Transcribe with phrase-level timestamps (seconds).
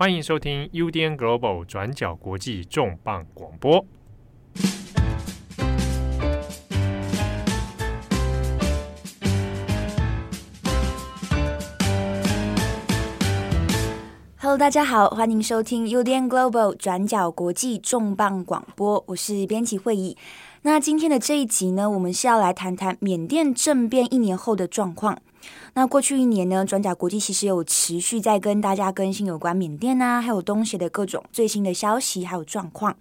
[0.00, 3.84] 欢迎收听 UDN Global 转角国际重磅广播。
[14.38, 20.16] Hello，大家好，欢迎收听 UDN Global 转角国际重磅广播，我是编辑会议。
[20.62, 25.18] 那今天的这一集呢，我们是要来谈谈缅甸政变一年后的状况。
[25.74, 32.96] 那过去一年呢，转角国际其实有持续在跟大家更新有关缅甸啊，还有东协的各种最新的消息还有状况。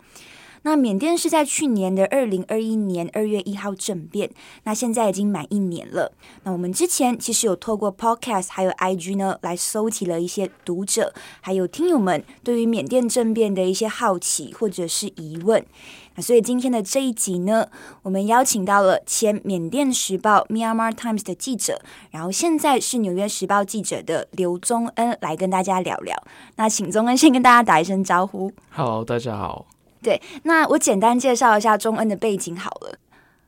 [0.63, 4.30] 那缅甸是在去年的二零二一年二月一号政变，
[4.66, 6.11] 那现在已经满一年了。
[6.44, 15.66] 那我们之前其实有透过 Podcast 还有 IG 呢，来搜集了一些读者还有听友们对于缅甸政变的一些好奇或者是疑问。
[16.19, 17.69] 那所以今天的这一集呢，
[18.01, 26.21] 我们邀请到了前缅甸时报 Myanmar Times 的记者，然后现在是纽约时报记者的刘宗恩来跟大家聊聊。
[26.57, 28.52] 那请宗恩先跟大家打一声招呼。
[28.71, 29.66] Hello，大家好。
[30.03, 32.97] 对，那我简单介绍一下宗恩的背景好了。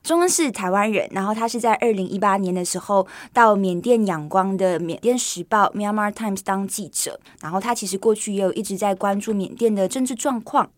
[0.01, 10.69] 宗恩是台湾人，然后他是在二零一八年的时候到缅甸仰光的缅甸时报 Myanmar Times 当记者，然后他其实过去也有一直在关注缅甸的政治状况。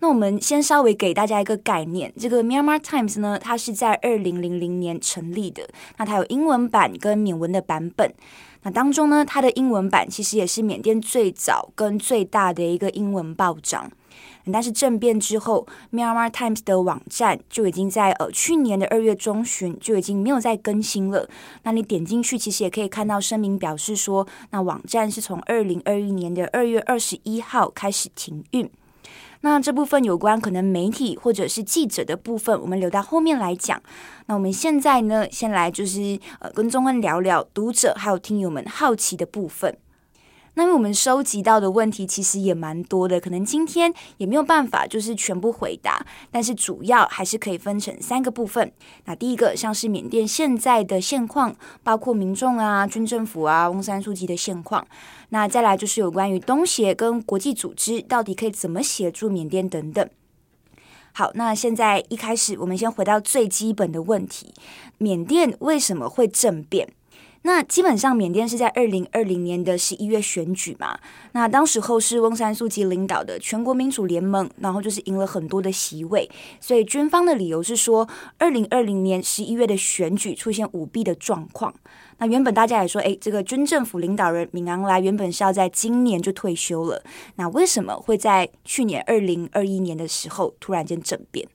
[0.00, 8.12] 那我们先稍微给大家一个概念，这个 Myanmar Times 呢，它是在二零零零年成立的，那它有英文版跟缅文的版本。
[8.62, 13.90] 那当中呢，它的英文版其实也是缅甸最早跟最大的一个英文报章。
[14.52, 21.28] 但是政变之后，Myanmar Times 的网站就已经在呃去年的二月中旬就已经没有再更新了。
[21.64, 28.70] 那你点进去，其实也可以看到声明表示说，那网站是从二零二一年的二月二十一号开始停运。
[29.42, 33.80] 那这部分有关可能媒体或者是记者的部分，我们留到后面来讲。
[34.26, 39.76] 那我们现在呢，先来就是呃跟钟恩聊聊读者还有听友们好奇的部分。
[40.58, 48.72] 那么我们收集到的问题其实也蛮多的，可能今天也没有办法就是全部回答，但是主要还是可以分成三个部分。
[49.04, 54.86] 那第一个像是缅甸现在的现况，包括民众啊、军政府啊、翁山书记的现况。
[55.28, 60.08] 那再来就是有关于东协跟国际组织到底可以怎么协助缅甸等等。
[61.12, 64.54] 好，那现在一开始我们先回到最基本的问题：
[64.96, 66.88] 缅甸为什么会政变？
[67.46, 70.98] 那基本上，缅甸是在二零二零年的十一月选举嘛。
[71.30, 76.28] 那当时候是翁山苏姬领导的全国民主联盟，然后就是赢了很多的席位。
[76.60, 81.72] 所以军方的理由是说，二零二零年十一月的选举出现舞弊的状况。
[82.18, 87.00] 那原本大家也说，诶，这个军政府领导人敏昂莱原本是要在今年就退休了。
[87.36, 91.46] 那为什么会在去年二零二一年的时候突然间政变？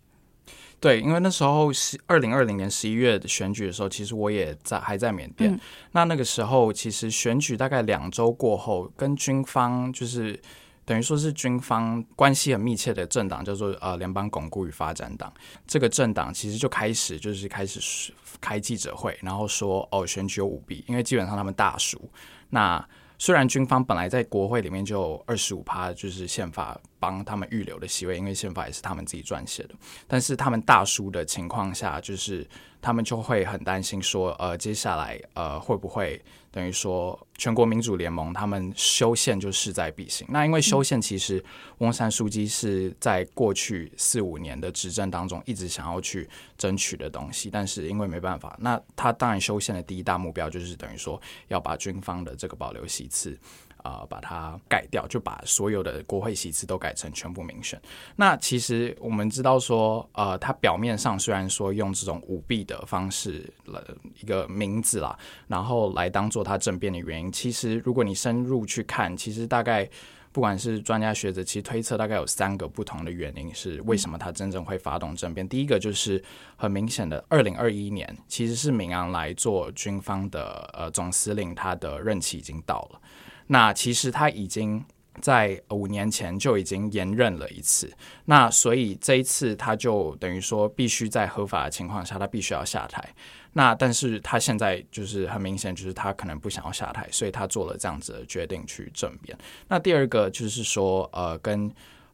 [0.82, 5.54] 对，因为那时候是二零二零年十一月的选举的时候，其实我也在还在缅甸。
[5.54, 5.60] 嗯、
[5.92, 10.42] 那那个时候，其实选举大概两周过后，跟军方就是
[10.84, 15.32] 等于说是军方关系很密切的政党，叫做呃联邦巩固与发展党。
[15.68, 18.12] 这个政党其实就开始就是开始
[18.42, 22.02] 开记者会，然后说哦选举有舞弊，因为基本上他们大输。
[22.50, 22.84] 那
[23.22, 29.76] 虽然军方本来在国会里面就二十五趴，就是宪法帮他们预留的席位，因为宪法也是他们自己撰写的，
[30.08, 32.48] 但是他们大输的情况下，就是。
[32.84, 36.20] 他们就会很担心说，呃，接下来呃会不会
[36.52, 40.28] 等于说全国民主联盟他们修宪就势在必行？
[40.30, 41.44] 那因为修宪其实
[41.78, 53.38] 翁山书记是在过去四五年的执政当中一直想要去争取的东西，但是因为没办法，那他当然修宪的第一大目标就是等于说要把军方的这个保留席次。
[53.84, 57.82] 呃，把它改掉，就把所有的国会席次都改成全部民选。
[58.16, 63.84] 那其实我们知道说，呃，他表面上虽然说用这种舞弊的方式了
[64.22, 69.90] 一个名字啦，然后来当做他政变的原因，其实如果你深入去看，其实大概
[70.32, 75.48] 不管是专家学者，其实推测大概有三个不同的原因是为什么他真正会发动政变。
[75.50, 76.24] 第一个就是
[76.56, 83.02] 很明显的，二零二一年其实是明昂莱做军方的呃总司令，他的任期已经到了。
[83.48, 84.84] 那其实他已经
[85.20, 87.92] 在五年前就已经延任了一次，
[88.26, 93.14] 那所以这一次他就等于说必须在合法的情况下，他必须要下台。
[93.54, 99.38] 那但是他现在就是很明显，就是他可能不想要下台，所以他做了这样子的决定去政变。
[99.68, 101.70] 那第二个就是说，呃，跟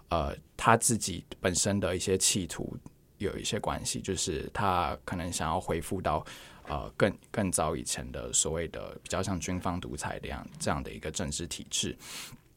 [0.09, 2.75] 呃他自己本身的一些企图
[3.19, 6.25] 有一些关系，就是他可能想要恢复到。
[6.67, 11.97] 呃，更更早以前的所谓的比较像军方独裁的样这样的一个政治体制。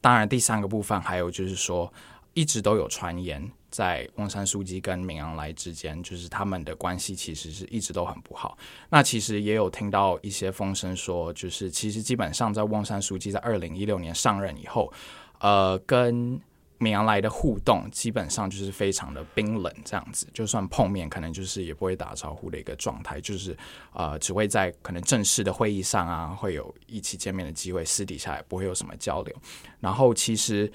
[0.01, 1.93] 当然，第三个部分还有就是说，
[2.35, 8.57] 一直都有传言，在翁山书记跟敏昂莱之间，就是他们的关系其实是一直都很不好。
[8.89, 14.93] 那其实也有听到一些风声说，就是其实基本上在翁山书记在二零一六年上任以后，
[15.41, 16.41] 呃，跟
[16.81, 23.57] 敏昂莱的互动基本上就是非常的冰冷，这样子，就算碰面，可能就是也不会打招呼的一个状态，就是
[23.93, 29.37] 呃，只会在可能正式的会议上啊，会有一起见面的机会，私底下也不会有什么交流。
[29.79, 30.73] 然后其实。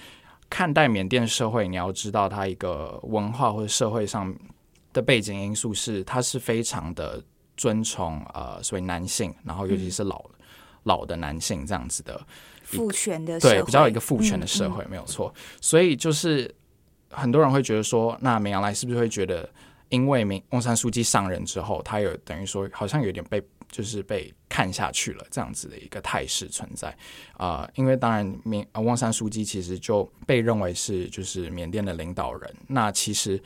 [0.48, 4.34] 看待缅甸社会，你要知道它一个文化或者社会上
[4.94, 7.22] 的背景因素是，它是非常的
[7.58, 10.24] 尊崇呃所谓男性，然后尤其是老、
[10.84, 12.26] 老的男性这样子的
[12.66, 15.34] 父权的社会，对，比较一个父权的社会、嗯、没有错。
[15.62, 16.54] 所以就是
[17.10, 19.50] 很多人会觉得说，那敏昂莱是不是会觉得，
[19.90, 23.42] 因为明翁山书记上任之后，他有等于说好像有点被。
[23.72, 26.88] 就是被看下去了，这样子的一个态势存在
[27.34, 27.70] 啊、呃。
[27.76, 32.56] 因为当然，缅翁山书记其实就被认为是就是缅甸的领导人。
[32.68, 33.42] 那其实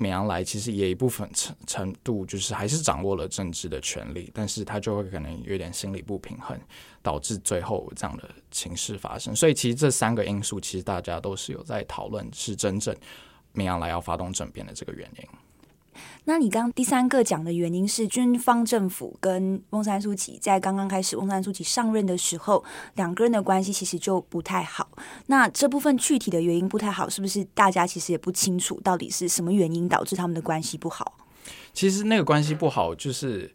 [0.00, 6.56] 美羊来其实也一部分程程度就是还是掌握了政治的权利，但是他就会可能有点心理不平衡，
[7.02, 9.34] 导致最后这样的情势发生。
[9.34, 12.96] 所以其实这三个因素，其实大家都是有在讨论，是真正
[13.52, 15.28] 美羊来要发动政变的这个原因。
[16.24, 22.62] 那你刚第三个讲的原因是军方政府跟翁山苏姬在刚刚开始翁山苏姬上任的时候，
[22.94, 24.88] 两个人的关系其实就不太好。
[25.26, 31.16] 那这部分具体的原因不太好，是不是大家其实也不清楚到底是什么原因导致他们的关系不好？
[31.72, 33.54] 其实那个关系不好，就是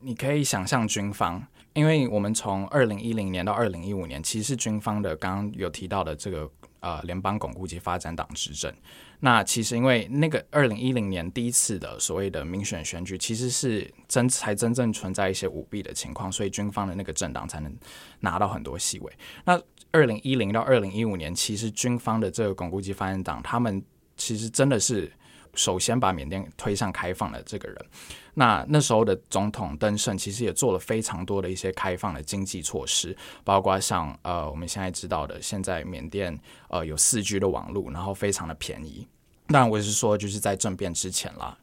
[0.00, 8.72] 你可以想象军方，因为我们从二零一零年到二零一五年，其实是军方的刚刚有提到的这个呃联邦巩固及发展党执政。
[9.20, 17.76] 那其实，因为那个二零一零年第一次的所谓的民选选举，其实是真才真正存在一些舞弊的情况，所以军方的那个政党才能
[18.20, 19.12] 拿到很多席位。
[19.44, 19.60] 那
[19.90, 23.82] 二零一零到二零一五年，其实军方的这个巩固及发言党，他们
[24.16, 25.10] 其实真的是。
[25.58, 27.86] 首先把缅甸推向开放的这个人，
[28.34, 36.38] 那那时候的总统登盛其实也做了非常多的一些开放的经济措施，包括像呃我们现在知道的，现在缅甸
[36.68, 39.04] 呃有四 G 的网络，然后非常的便宜。
[39.48, 41.58] 当然我也是说，就是在政变之前啦，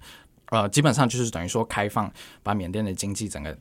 [0.49, 2.11] 呃基本上就是等于说开放，
[2.43, 3.57] 把缅甸的经济整个。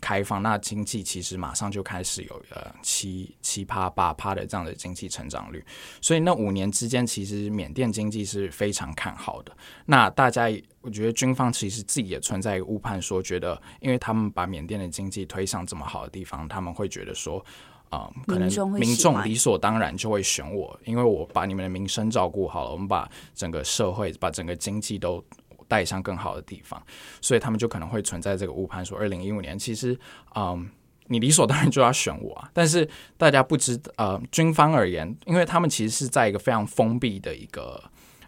[0.00, 5.64] 开放，那经济其实马上就开始有呃七七趴八趴的这样的经济成长率，
[6.00, 9.56] 所以那五年之间，其实缅甸经济是非常看好的。
[9.86, 10.44] 那大家，
[10.80, 17.38] 我觉得军方其实自己也存在一个误判，说觉得因为他们把缅甸的经济推向这么好的地方，他们会觉得说，
[17.88, 25.24] 啊、呃，可能民众理所当然就会选我，因为我把你们的民生照顾好了，我们把整个社会、把整个经济都。
[25.68, 26.82] 带上更好的地方，
[27.20, 29.98] 所以他们就可能会存在这个误判，说二零一五年其实，
[30.34, 30.68] 嗯，
[31.06, 32.50] 你理所当然就要选我啊。
[32.52, 37.82] 但是大家不知，呃，军方而言，因为他们其实是在一个非常封闭的一个。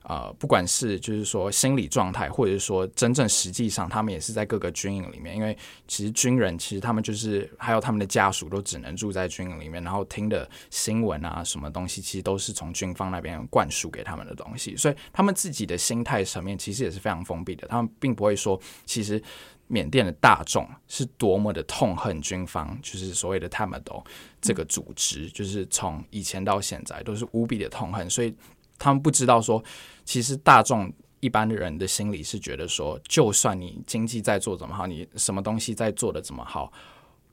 [0.08, 5.35] 呃，不管是就是说心理状态，或者是说真正实际上，他们也是在各个军营里面。
[5.35, 5.58] 因为
[5.88, 14.76] 其实军人其实他们就是还有他们的家属都只能住在军营里面，然后听的新闻啊什么东西，其实都是从军方那边灌输给他们的东西。
[14.76, 17.67] 所以他们自己的心态层面其实也是非常封闭的。
[17.67, 19.20] 他们并不会说，其实
[19.67, 24.00] 缅甸的大众是多么的痛恨军方，就是所谓的他们都
[24.41, 28.09] 这个组织，就是从以前到现在都是无比的痛恨。
[28.09, 28.32] 所以。
[28.78, 29.62] 他们不知道说，
[30.05, 36.73] 其实大众一般的人的心里是觉得说，就算你经济在做怎么好，你什么东西在做的怎么好，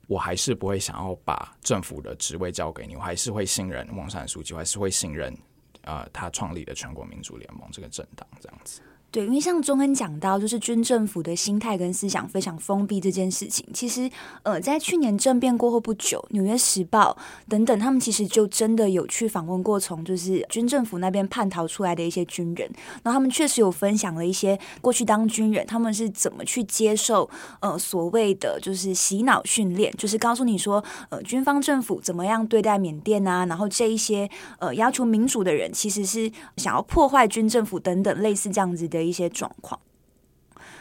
[0.06, 5.36] 我还是不会想要把政府的职位交给你，我还是会信任王山书记，我还是会信任
[5.82, 8.80] 呃他创立的全国民主联盟这个政党这样子。
[9.14, 14.10] 对，因为像中恩讲到，就是军政府的心态跟思想非常封闭这件事情，其实
[14.42, 17.16] 呃，在去年政变过后不久，《纽约时报》
[17.48, 22.68] 等等，他们其实就真的有去访问过从就是军政府那边叛逃出来的一些军人，
[23.04, 27.30] 然后他们确实有分享了一些过去当军人他们是怎么去接受
[27.60, 34.28] 呃所谓的就是洗脑训练，就是告诉你说呃军方政府怎么样对待缅甸啊，然后这一些
[34.58, 39.03] 呃要求民主的人其实是想要破坏军政府等等类似这样子的。
[39.04, 39.80] 一些状况，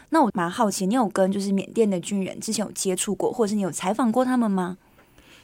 [0.09, 4.77] 那我蛮好奇，你有跟就是缅甸的军人之前有接触过，或者是你有采访过他们吗？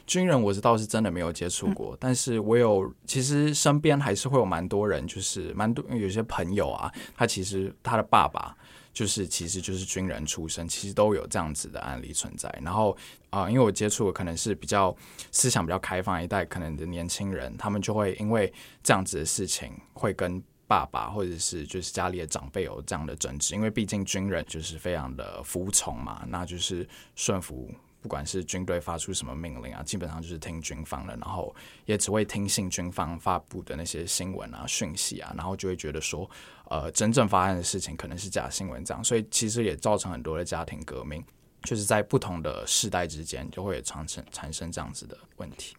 [0.06, 8.56] 军人我是倒是真的没有接触过，嗯，但是我有，其实身边还是会有蛮多人，就是蛮多有些朋友啊，他其实他的爸爸
[8.92, 12.52] 就是其实就是军人出身，其实都有这样子的案例存在。
[12.60, 12.96] 然后
[13.28, 14.92] 啊，呃，因为我接触的可能是比较
[15.30, 20.42] 思想比较开放一代，可能的年轻人，他们就会因为这样子的事情会跟。
[20.70, 27.68] 爸爸或者是就是家里的长辈有这样的争执，因为毕竟军人就是非常的服从嘛，那就是顺服
[28.00, 31.52] 不管是军队发出什么命令啊，基本上就是听军方的，然后
[31.86, 36.30] 也只会听信军方发布的那些新闻啊、讯息啊，然后就会觉得说，
[36.68, 41.20] 呃，真正发生的事情可能是假新闻这样，所以其实也造成很多的家庭革命，
[41.64, 45.76] 就是在不同的世代之间就会产生产生这样子的问题。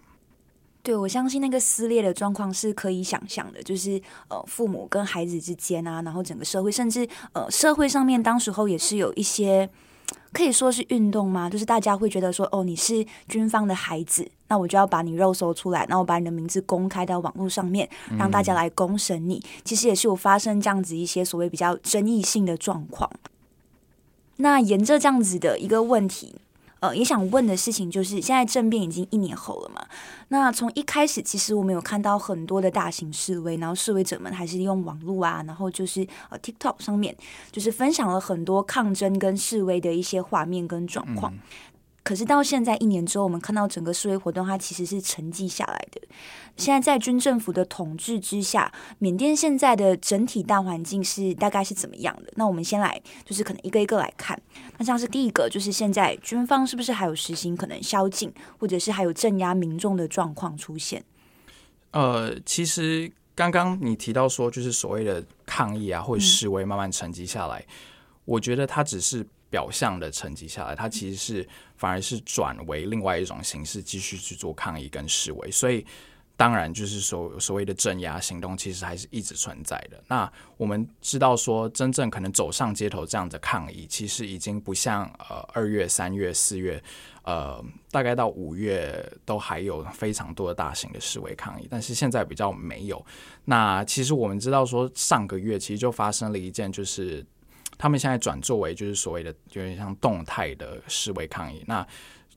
[0.83, 9.69] 对，我相信那个撕裂的状况是可以想象的，就是呃，父母跟孩子之间啊，然后整个社会，甚至呃，社会上面当时候也是有一些
[10.33, 11.47] 可以说是运动吗？
[11.47, 19.35] 就是大家会觉得说，哦，你是军方的孩子，那我就要把你肉搜出来，然后把你的名字公开到网络上面，让大家来公审你。
[19.35, 19.61] 嗯。
[19.63, 23.07] 其实也是有发生这样子一些所谓比较争议性的状况。
[24.37, 26.37] 那沿着这样子的一个问题。
[26.81, 29.85] 呃，也想问的事情就是，现在政变已经一年后了嘛？
[30.29, 37.15] 那从一开始，其实我们有看到很多的大型示威，然后示威者们还是用网络啊，然后就是呃 TikTok 上面，
[37.51, 41.31] 就是分享了很多抗争跟示威的一些画面跟状况。
[42.03, 46.01] 可是到现在一年之后，我们看到整个示威活动，它其实是沉寂下来的。
[46.57, 52.33] 现在在军政府的统治之下，缅甸现在的整体大环境是大概是怎么样的？
[52.35, 54.39] 那我们先来，就是可能一个一个来看。
[54.79, 61.03] 那像是第一个，就是现在军方是不是还有实行可能宵禁，或者是还有镇压民众的状况出现？
[61.91, 67.65] 呃，其实刚刚你提到说，就是所谓的抗议啊，或者示威慢慢沉寂下来，嗯，
[68.25, 69.23] 我觉得它只是。
[69.51, 75.51] 表象的沉寂下来，它其实是反而是转为另外一种形式，继续去做抗议跟示威。
[75.51, 75.85] 所以，
[76.37, 80.01] 当然就是所所谓的镇压行动，其实还是一直存在的。
[80.07, 86.81] 那我们知道说，真正可能走上街头这样的抗议，其实已经不像呃二月、三月、四月，
[87.23, 93.05] 呃，大概到五月都还有非常多的大型的示威抗议，但是现在比较没有。
[93.43, 97.25] 那其实我们知道说，上个月其实就发生了一件就是。
[97.81, 101.85] 他们现在转作为就是所谓的有点像动态的示威抗议，那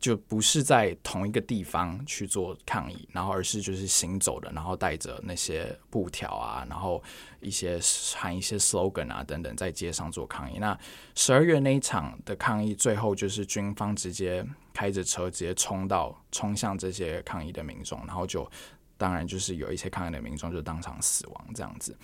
[0.00, 7.02] 就不是在同一个地方去做抗议，然后而是就是行走的，然后带着那些布条啊，然后
[7.40, 7.78] 一些
[8.16, 10.56] 喊一些 slogan 啊等等，在街上做抗议。
[10.58, 10.78] 那
[11.14, 18.50] 十二月那一场的抗议，最后就是军方直接开着车直接冲到冲向这些抗议的民众，然后就
[18.96, 21.94] 当然就是有一些抗议的民众就当场死亡这样子。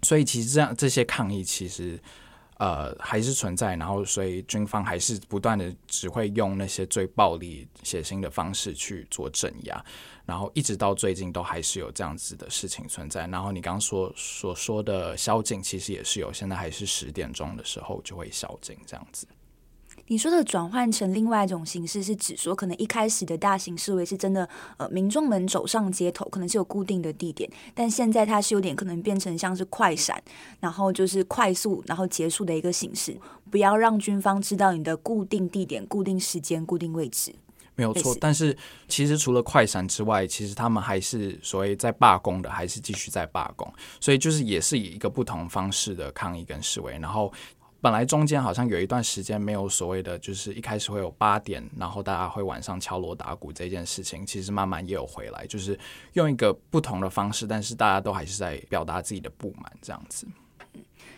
[0.00, 2.00] 所以其实这样这些抗议其实。
[2.60, 9.82] 呃，还是存在，然后所以军方还是不断的只会用那些最暴力、血腥的方式去做镇压，
[10.26, 13.26] 然后一直到最近都还是有这样子的事情存在。
[13.28, 19.26] 然后你刚刚说所说的宵禁，其实也是有，现在还是十点钟的时候就会宵禁这样子。
[20.10, 30.20] 你说的转换成另外一种形式，是指说可能一开始的大型示威是真的，呃，民众们走上街头，可能是有固定的地点，但现在它是有点可能变成像是快闪，
[30.58, 33.16] 然后就是快速然后结束的一个形式，
[33.52, 37.32] 不要让军方知道你的固定地点、固定时间、固定位置。
[37.76, 38.54] 没有错，但是
[38.88, 47.32] 其实除了快闪之外，其实他们还是所谓在罢工的，还是继续在罢工，所以就是也是以一个不同方式的抗议跟示威，然后。
[47.80, 55.78] 本来中间好像有一段时间没有所谓的，就是一开始会有八点，然后大家会晚上敲锣打鼓这件事情，其实慢慢也有回来，就是
[56.12, 60.26] 用一个不同的方式，但是大家都还是在表达自己的不满这样子。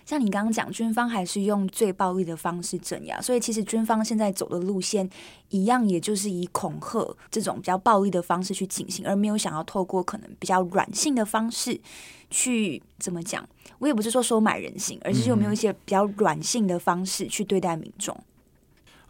[0.04, 5.08] 像你刚刚讲，军方还是用最暴力的方式镇压，所以其实军方现在走的路线
[5.48, 11.80] 一样，也就是以恐吓这种比较暴力的方式去进行，而没有想要透过可能比较软性的方式
[12.30, 13.48] 去怎么讲？
[13.78, 18.18] 我也不是说收买人心，而是有没有一些比较软性的方式去对待民众？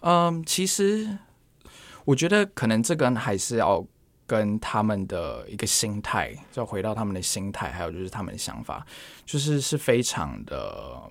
[0.00, 1.18] 嗯，其实
[2.04, 3.86] 我觉得可能这个还是要。
[4.32, 8.86] 跟他们的一个心态，就回到他们的心态，还有就是他们的想法，
[9.26, 11.02] 就是是非常的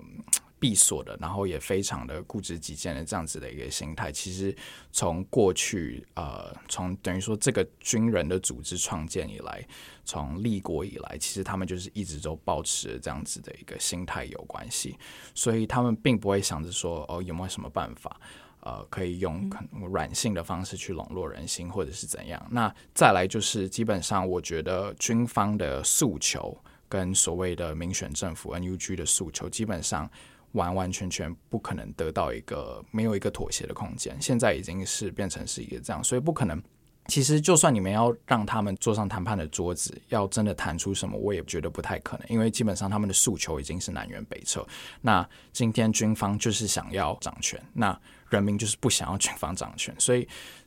[0.58, 4.10] 闭锁的，然后也非常的固执己见的这样子的一个心态。
[4.10, 4.52] 其实
[4.90, 9.64] 从过去，呃，从等于说这个军人的组织创建以来，
[10.04, 14.98] 从立国以来，其实他们就是一直都保持这样子的一个心态有关系，
[15.32, 18.20] 所以他们并不会想着说，哦，有没有什么办法。
[18.62, 19.50] 呃，可以用
[19.90, 22.40] 软性的方式去笼络人心，或者是怎样？
[22.50, 26.56] 那再来就是，基本上我觉得军方的诉求
[26.88, 30.08] 跟所谓的民选政府 NUG 的诉求，基本上
[30.52, 34.16] 完完全全不可能得到一个没有一个妥协的空间。
[34.20, 36.62] 现在已经是变成是一个这样，所以不可能。
[37.08, 44.64] 其实，就算你们要让他们坐上谈判的桌子，要真的谈出什么，我也觉得不太可能，因为基本上他们的诉求已经是南辕北辙。
[45.00, 48.00] 那今天军方就是想要掌权，那
[48.32, 50.26] 人民就是不想要军方掌权，所以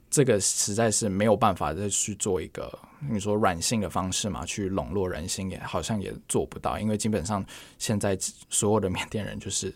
[0.09, 2.71] 这个实在是没有办法再去做一个
[3.09, 7.45] 你说软性的方式嘛，去笼络人心，也好像也做不到，因为基本上
[7.77, 8.17] 现在
[8.49, 9.73] 所有的缅甸人就是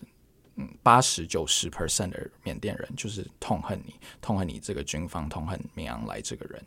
[0.83, 6.63] 八十九十 percent 的缅甸人就是痛恨你，痛恨你这个军方，痛恨敏昂莱这个人。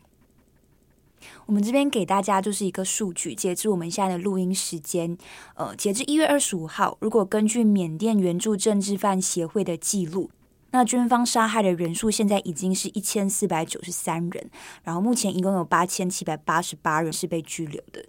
[1.45, 5.17] 我们这边给大家就是一个数据，截至我们现在的录音时间，
[5.55, 10.29] 呃，截至一月二十五号，如果根据缅甸援助政治犯协会的记录，
[10.73, 14.49] 那军方杀害的人数现在已经是一千四百九十三人，
[14.83, 18.03] 然后目前一共有八千七百八十八人是被拘留的。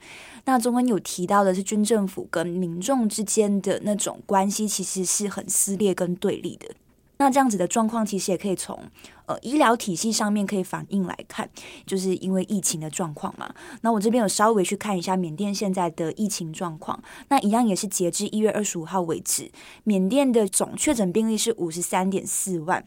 [0.46, 6.74] 那中文有提到的是军政府跟民众之间的那种关系，其实是很撕裂跟对立的。
[7.16, 8.78] 那这样子的状况，其实也可以从
[9.26, 11.48] 呃医疗体系上面可以反映来看，
[11.86, 13.54] 就是因为疫情的状况嘛。
[13.82, 19.50] 那我这边有稍微去看一下缅甸现在的疫情状况，那一样也是截至一月二十五号为止，
[19.84, 22.84] 缅甸的总确诊病例是五十三点四万，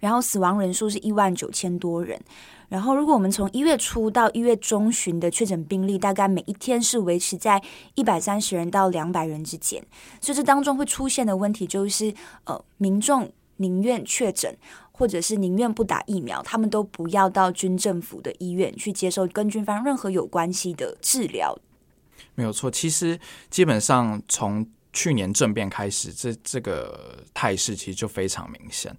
[0.00, 2.20] 然后死亡人数是一万九千多人。
[2.68, 7.62] 然后如果我们从一月初到一月中旬的确诊病例，大概每一天是维持在
[7.94, 9.84] 一百三十人到两百人之间，
[10.20, 13.32] 所以这当中会出现的问题就是，呃，民众。
[13.58, 14.54] 宁愿确诊，
[14.92, 21.58] 或者是宁愿不打疫苗，他们都不要到军政府的医院去接受跟军方任何有关系的治疗。
[22.34, 23.18] 没有错，其实
[23.48, 28.94] 基本上从去年政变开始，这这个态势其实就非常明显。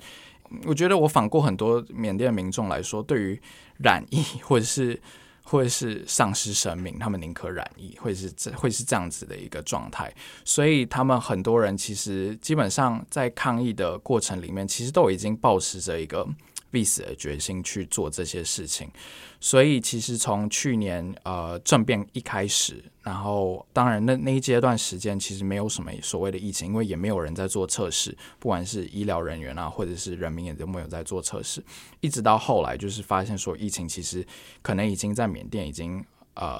[0.65, 3.41] 我觉得我访过很多缅甸民众来说，对于
[3.77, 4.99] 染疫或者是。
[5.49, 10.13] 或者是丧失生命，他们宁可染疫，会是这会是这样子的一个状态。
[10.43, 16.27] 所以他们很多人其实基本上在抗疫的过程里面，其实都已经抱持着一个。
[16.69, 18.91] 必死的决心去做这些事情，
[19.39, 31.63] 所以其实从去年呃政变一开始，然后当然那那一阶段时间其实没有什么所谓的疫情，因为也没有人在做测试，不管是医疗人员啊，或者是人民也都没有在做测试，
[32.01, 34.25] 一直到后来就是发现说疫情其实
[34.61, 36.03] 可能已经在缅甸已经
[36.33, 36.59] 呃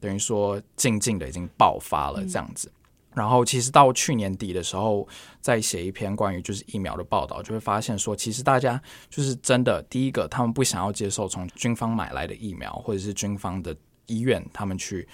[0.00, 2.70] 等于说静静的已经爆发了这样子。
[3.14, 5.06] 然后，其实到去年底的时候，
[5.40, 13.76] 再写一篇关于就是疫苗的报道，就会发现说，其实大家就是真的，第一个，他们不想要接受从军方买来的疫苗，或者是军方的
[14.06, 15.06] 医院，他们去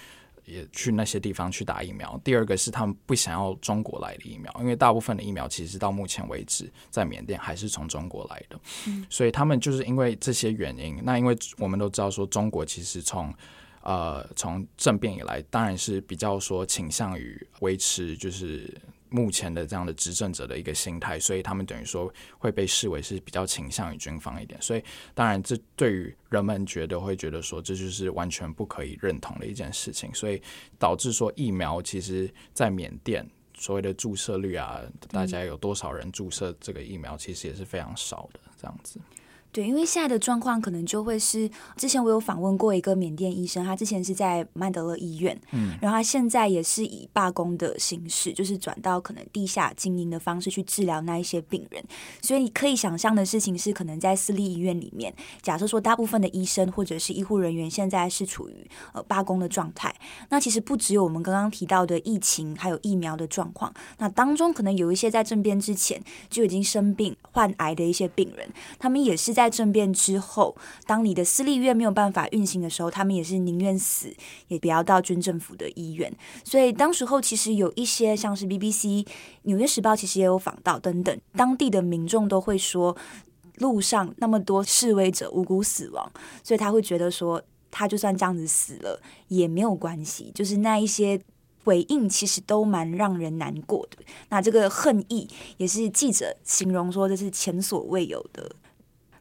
[0.45, 2.19] 也去那些地方去打疫苗。
[2.23, 8.59] 第二个是他们不想要中国来的疫苗，因为大部分的疫苗其实到目前为止在缅甸还是从中国来的，
[9.09, 10.99] 所以他们就是因为这些原因。
[11.03, 13.33] 那因为我们都知道说，中国其实从
[13.81, 18.69] 呃，从政变以来，当然是比较说倾向于维持就是
[19.09, 24.61] 目前的这样的执政者的一个心态，所以他们等于说会被视为是比较倾向于军方一点。
[24.61, 24.83] 所以，
[25.15, 30.41] 当然这对于人们觉得会觉得说这就是完全不可以认同的一件事情，所以
[30.77, 38.99] 导致说疫苗其实，在缅甸所谓的注射率啊，大家有多少人注射这个疫苗，其实也是非常少的这样子。
[39.51, 51.83] 对，因为现在的状况可能就会是，之前我有访问过一个缅甸医生，他之前是在曼德勒医院，嗯，然后他现在也是以罢工的形式，就是转到可能地下经营的方式去治疗那一些病人。
[52.21, 59.93] 所以你可以想象的事情是，可能在私立医院里面，假设说大部分的医生或者是医护人员现在是处于呃罢工的状态，
[60.29, 69.49] 那其实不只有我们刚刚提到的疫情，还有疫苗的状况，那当中可能有一些在政变之前就已经生病患癌的一些病人，他们也是在。
[69.59, 74.15] 政变之后，当你的私立医院没有办法运行的时候，他们也是宁愿死
[74.47, 76.09] 也不要到军政府的医院。
[76.45, 79.05] 所以当时候其实有一些像是 BBC、
[79.41, 82.95] 纽约时报，其实也有访到等等，当地的民众都会说，
[83.55, 86.09] 路上那么多示威者无辜死亡，
[86.43, 90.31] 所以他会觉得说，他就算这样子死了也没有关系。
[90.33, 91.19] 就是那一些
[91.65, 93.97] 回应，其实都蛮让人难过的。
[94.29, 98.55] 那这个恨意也是记者形容说，这是前所未有的。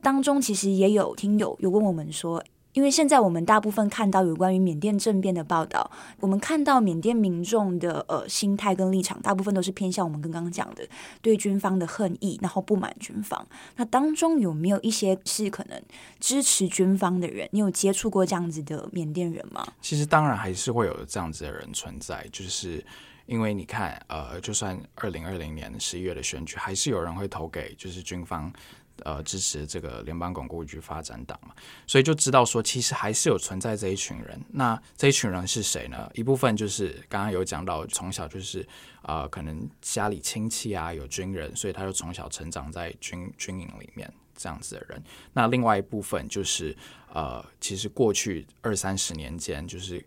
[0.02, 2.42] 当中其实也有听友有问我们说，
[2.74, 10.86] 因为现在我们大部分看到有关于缅甸政变的报道，我们看到缅甸民众的呃心态跟立场，大部分都是偏向我们刚刚讲的
[11.20, 13.44] 对军方的恨意，然后不满军方。
[13.76, 15.82] 那当中有没有一些是可能
[16.20, 17.48] 支持军方的人？
[17.50, 19.66] 你有接触过这样子的缅甸人吗？
[19.80, 22.84] 其实当然还是会有这样子的人存在，就是
[23.26, 28.52] 因为你看，呃，就算二零二零年十一月的选举，还是有人会投给就是军方。
[29.04, 31.54] 呃，支持这个联邦巩固局发展党嘛，
[31.86, 34.40] 所以就知道说，其实还是有存在这一群人。
[34.50, 36.10] 那这一群人是谁呢？
[36.14, 38.66] 一部分就是刚刚有讲到，从小就是
[39.02, 45.02] 呃，可能家里亲戚啊有军人，所以他就从小成长在军军营里面这样子的人。
[45.32, 46.76] 那另外一部分就是
[47.12, 50.04] 呃，其实过去二三十年间，就是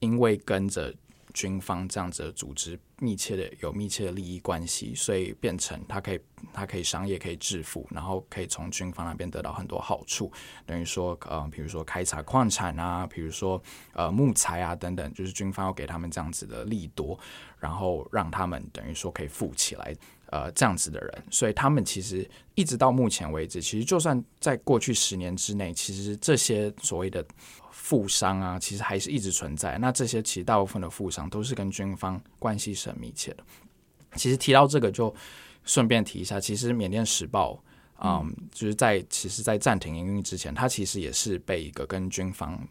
[0.00, 0.94] 因为跟着。
[1.38, 6.18] 军方这样子的组织，密切的有密切的利益关系，所以变成他可以
[6.52, 10.32] 他可以商业可以致富，然后可以从军方那边得到很多好处，
[10.66, 17.16] 等于说呃，比如说开采矿产啊，比如说呃木材啊等等，就是军方要给他们这样子的利多，
[17.60, 19.94] 然后让他们等于说可以富起来。
[20.30, 27.24] 呃这样子的人，所以他们其实一直到目前为止，其实就算在过去十年之内，其实这些所谓的
[27.88, 29.78] 富商啊，其实还是一直存在。
[29.78, 33.42] 那这些其实大部分的富商都是跟军方关系是很密切的。
[34.14, 35.14] 其实提到这个，就
[35.64, 37.58] 顺便提一下，其实缅甸时报，
[38.02, 42.62] 嗯，就是在其实，在暂停营运之前，它其实也是被一个跟军方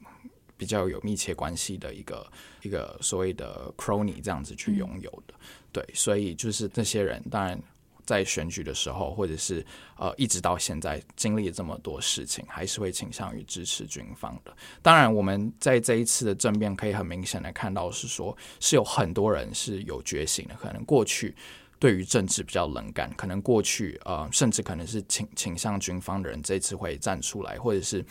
[0.55, 5.33] 比较有密切关系的一个一个所谓的 crony 这样子去拥有的。
[5.71, 7.59] 对，所以就是这些人，当然
[8.07, 9.63] 在选举的时候，或者是
[9.97, 14.51] 呃一直到现在经历了这么多事情，还是会倾向于支持军方的。
[14.81, 21.35] 当然，我们在这一次的政变可以很明显的看到，是说是有很多人是有觉醒的，可能过去。
[21.79, 28.03] 对于政治比较冷感，可能过去呃，甚至可能是倾倾向军方的人，这次会站出来，或者是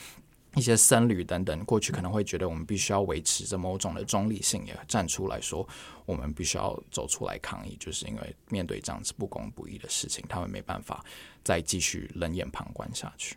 [0.57, 5.67] 一些僧侣等等，过去可能会觉得我们必须要维持着某种的中立性，也站出来说，
[6.05, 11.05] 我们必须要走出来抗议，就是因为面对这样子不公不义的事情，他们没办法
[11.45, 13.37] 再继续冷眼旁观下去。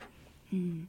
[0.51, 0.87] 嗯。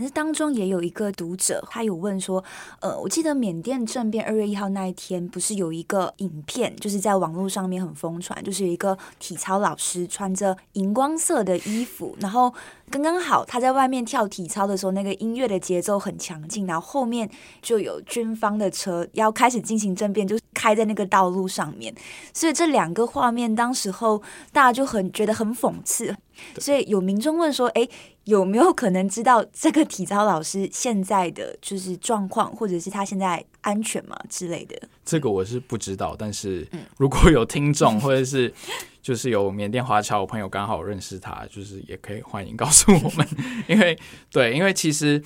[0.00, 2.42] 那当中也有一个读者，他有问说，
[2.80, 12.52] 呃，我记得缅甸政变二月一号那一天，不是有一个影片，就是在网络上面很疯传，就是有一个体操老师穿着荧光色的衣服，然后
[12.90, 17.28] 刚刚好他在外面跳体操的时候，那个音乐的节奏很强劲，然后后面
[17.62, 21.94] 就有军方的车要开始进行政变，就开在那个道路上面，
[22.32, 26.14] 所以这两个画面当时候大家就很觉得很讽刺，
[26.58, 27.88] 所以有民众问说，哎。
[28.26, 34.76] 有没有可能知道这个体操老师现在的就是状况，或者是他现在安全吗之类的？
[35.04, 38.52] 这个我是不知道，但是如果有听众或者是
[39.00, 43.26] 就是有缅甸华侨朋友刚好认识他，就是也可以欢迎告诉我们，
[43.68, 43.98] 因为
[44.30, 45.22] 对，因为其实。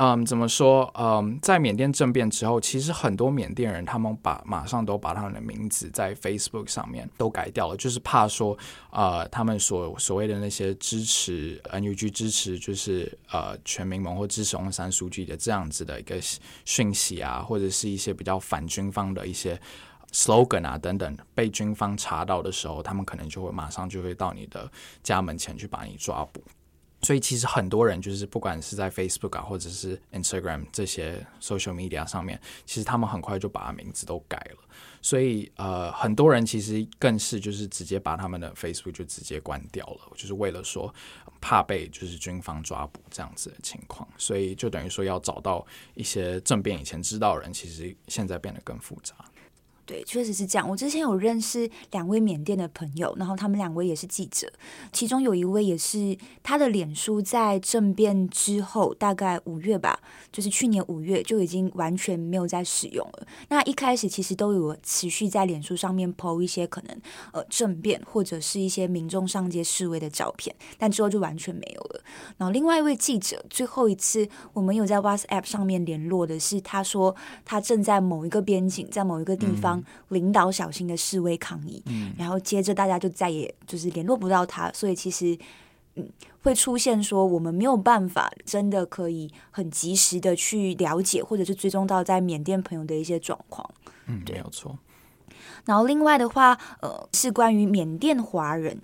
[0.00, 0.88] 嗯，怎么说？
[0.96, 8.56] 嗯，在缅甸政变之后，其实很多缅甸人他们把马上都把他们的名字在 Facebook 上面都改掉了，就是怕说，
[8.90, 16.16] 呃，他们所所谓的那些支持 NUG 支持就是呃全民盟或支持翁山书记的这样子的一个
[16.64, 19.60] 讯息啊，或者是一些比较反军方的一些
[20.12, 24.70] slogan 啊等等，被军方查到的时候，他们可能就会马上就会到你的
[25.02, 26.40] 家门前去把你抓捕。
[27.00, 34.64] 所以其实很多人就是不管是在 Facebook 啊，或者是 Instagram 这些 social media 上面，其实他们很快就把名字都改了。
[35.00, 40.92] 所以呃，很多人其实更是就是直接把他们的 Facebook 就直接关掉了，就是为了说
[41.40, 44.06] 怕被就是军方抓捕这样子的情况。
[44.18, 49.14] 所以就等于说要找到一些政变以前知道的人，其实现在变得更复杂。
[49.88, 50.68] 对，确实是这样。
[50.68, 54.46] 我之前有认识两位缅甸的朋友，然后他们两位也是记者，
[54.92, 59.98] 其中有一位也是他的脸书在政变之后，大概五月吧，
[60.30, 63.26] 就是去年五月就已经完全没有在使用了。
[63.48, 67.00] 那一开始其实都有持续在脸书上面 po 一些可能
[67.32, 72.02] 呃政变或者是一些民众上街示威的照片，但之后就完全没有了。
[72.36, 79.77] 然后另外一位记者，最后一次我们有在 WhatsApp 上面联络的是，他说他正在某一个边境，在某一个地方。
[79.78, 85.38] 嗯领导小心的示威抗议，嗯，然后接着大家就再也就是联络不到他，所以其实
[85.96, 86.08] 嗯
[86.42, 93.68] 会出现说我们没有办法真的可以很及时的去了解或者是追踪到在缅甸朋友的一些状况，
[94.06, 94.78] 嗯，没有错。
[95.64, 98.80] 然后另外的话，呃，是关于缅甸华人，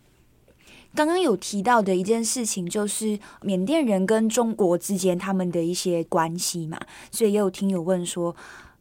[0.94, 6.78] 刚刚有提到的一件事情，就是缅甸人跟中国之间他们的一些关系嘛，
[7.11, 8.37] 所以也有听友问说。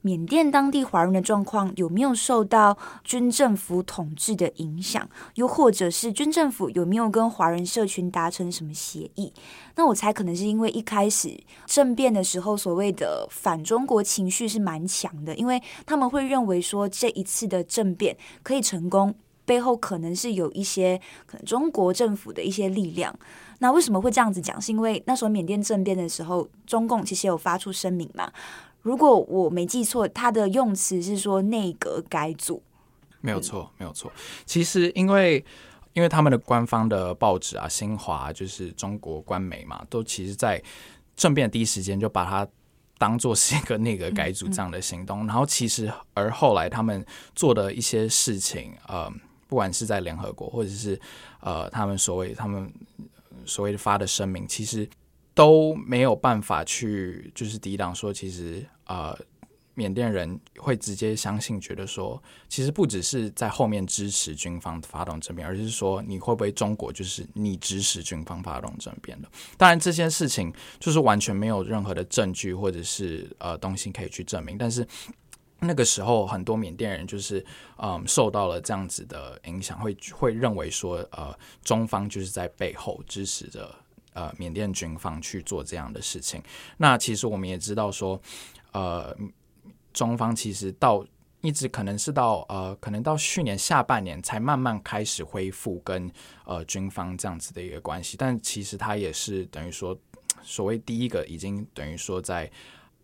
[0.06, 5.10] 缅甸当地华人的状况有没有受到军政府统治的影响？
[5.36, 9.32] 又或者是军政府有没有跟华人社群达成什么协议？
[9.76, 23.18] 那我猜可能是因为一开始政变的时候，所谓的反中国情绪是蛮强的，因为他们会认为说这一次的政变可以成功，背后可能是有一些可能中国政府的一些力量。
[23.60, 24.62] 那为什么会这样子讲？
[24.62, 28.30] 是因为那时候缅甸政变的时候，中共其实有发出声明嘛。
[28.84, 32.62] 如果我没记错，他的用词是说内阁改组，
[33.22, 34.12] 没有错，没有错。
[34.46, 35.44] 其实因为
[35.94, 40.62] 因为他们的官方的报纸啊，新华就是中国官媒嘛，都其实在
[41.16, 42.46] 政变第一时间就把它
[42.98, 45.24] 当做是一个内阁改组这样的行动。
[45.24, 49.10] 嗯嗯、然后其实而后来他们做的一些事情，呃，
[49.48, 51.00] 不管是在联合国或者是
[51.40, 52.70] 呃他们所谓他们
[53.46, 54.86] 所谓的发的声明，其实。
[55.36, 59.18] 都没有办法去，就是抵挡说，其实呃，
[59.76, 69.28] 缅甸人会直接相信，觉得说，其实不只是在后面支持军方发动政变，而是说，你会不会中国就是你指使军方发动政变的？
[69.58, 74.86] 当然，这件事情就是完全没有任何的证据或者是呃东西可以去证明，但是
[75.60, 77.44] 那个时候很多缅甸人就是
[77.78, 83.74] 嗯受到了这样子的影响，会会认为说呃中方就是在背后支持着
[84.14, 86.44] 呃缅甸军方去做这样的事情。
[86.78, 88.22] 那其实我们也知道说
[88.74, 89.16] 呃
[89.94, 91.06] 中方其实到
[91.42, 96.12] 一直可能是到呃可能到去年下半年才慢慢开始恢复跟
[96.46, 99.98] 呃军方这样子的一个关系，但其实他也是等于说
[100.42, 102.52] 所谓第一个已经等于说在。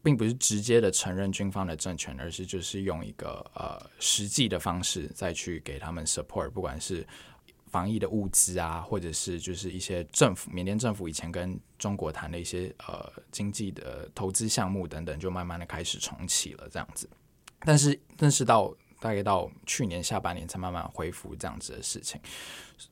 [0.01, 7.05] 并不是直接的承认军方的政权，而是就是用一个呃实际的方式再去给他们 support，不管是
[7.69, 17.09] 防疫的物资啊，或者是就是一些政府缅甸政府以前跟中国谈的一些呃经济的投资项目等等，就慢慢的开始重启了这样子。
[17.61, 22.19] 但是，但是到大概到去年下半年才慢慢恢复这样子的事情。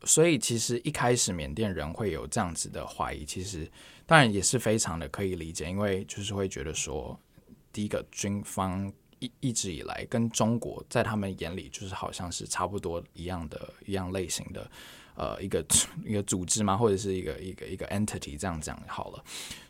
[0.03, 3.69] 所以，其实一开始缅甸人会有这样子的怀疑，其实。
[4.09, 7.19] 当然也是非常的可以理解，因为就是会觉得说，
[7.73, 14.69] 第一个军方一一直以来跟中国在他们眼里就是好像是差不多一样的一样类型的，
[15.15, 15.65] 呃，一个
[16.05, 19.23] 一个组织嘛，或者是一个一个一个 entity 这样讲好了，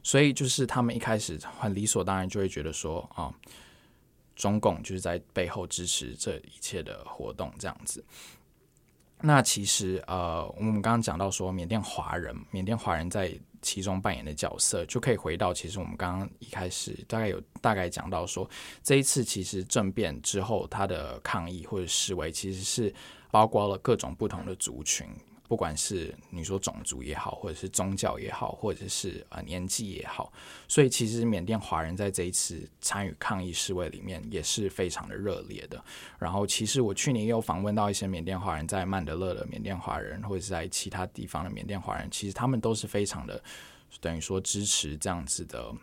[0.04, 3.34] 所以就是他们一开始很理所当然就会觉得说啊，
[4.36, 8.04] 中共就是在背后支持这一切的活动这样子。
[9.20, 18.50] 那其实呃，我们刚刚讲到说，缅甸华人，缅甸华人在其中扮演的角色，就可以回到其实我们刚刚一开始大概有大概讲到说，
[18.84, 22.94] 这一次其实政变之后，他的抗议或者示威，其实是
[23.32, 25.08] 包括了各种不同的族群。
[25.48, 30.32] 不管是你说种族也好，或者是宗教也好，或者是呃年纪也好，
[30.68, 35.84] 所以其实缅甸华人在这一次参与抗议示威里面也是非常的热烈的。
[36.20, 43.42] 然后，其实我去年也有访问到一些缅甸华人，在曼德勒的缅甸华人，或者是在其他地方的缅甸华人，其实他们都是非常的
[44.02, 45.74] 等于说支持这样子的。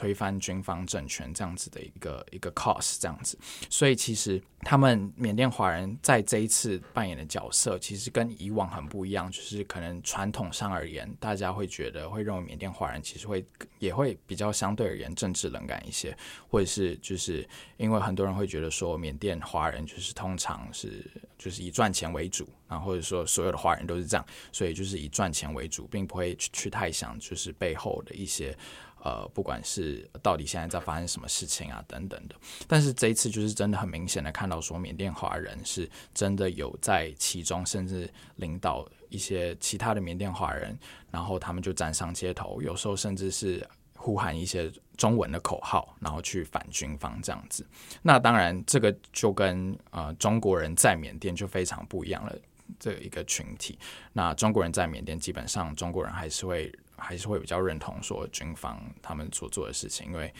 [0.00, 3.36] 推翻军方政权这样子的一个一个 cause 这样子，
[3.68, 9.30] 所以其实他们缅甸华人在这一次扮演的角色，其实跟以往很不一样。
[9.30, 13.44] 就是可能传统上而言，大家会觉得会认为缅甸华人其实会
[13.78, 16.16] 也会比较相对而言政治冷感一些，
[16.48, 21.04] 或者是就是因为很多人会觉得说缅甸华人就是通常是
[21.36, 28.56] 就是以赚钱为主，然后或者说所有的华人都是这样，所以就是以赚钱为主，并不会去去太想就是背后的一些。
[29.02, 32.34] 呃，不管是到底现在在发生什么事情啊，等等的，
[32.68, 40.78] 但是这一次就是真的很明显的看到，说缅甸华人是真的有在其中，甚至领导一些其他的缅甸华人，
[41.10, 47.66] 然后他们就站上街头，有时候甚至是呼喊一些中文的口号，然后去反军方这样子。
[48.02, 52.36] 那当然，这个就跟呃中国人在缅甸就非常不一样了，
[52.78, 53.78] 这一个群体。
[54.12, 56.70] 那中国人在缅甸，基本上中国人还是会。
[57.00, 60.32] 还是会比较认同说军方他们所做的事情，因为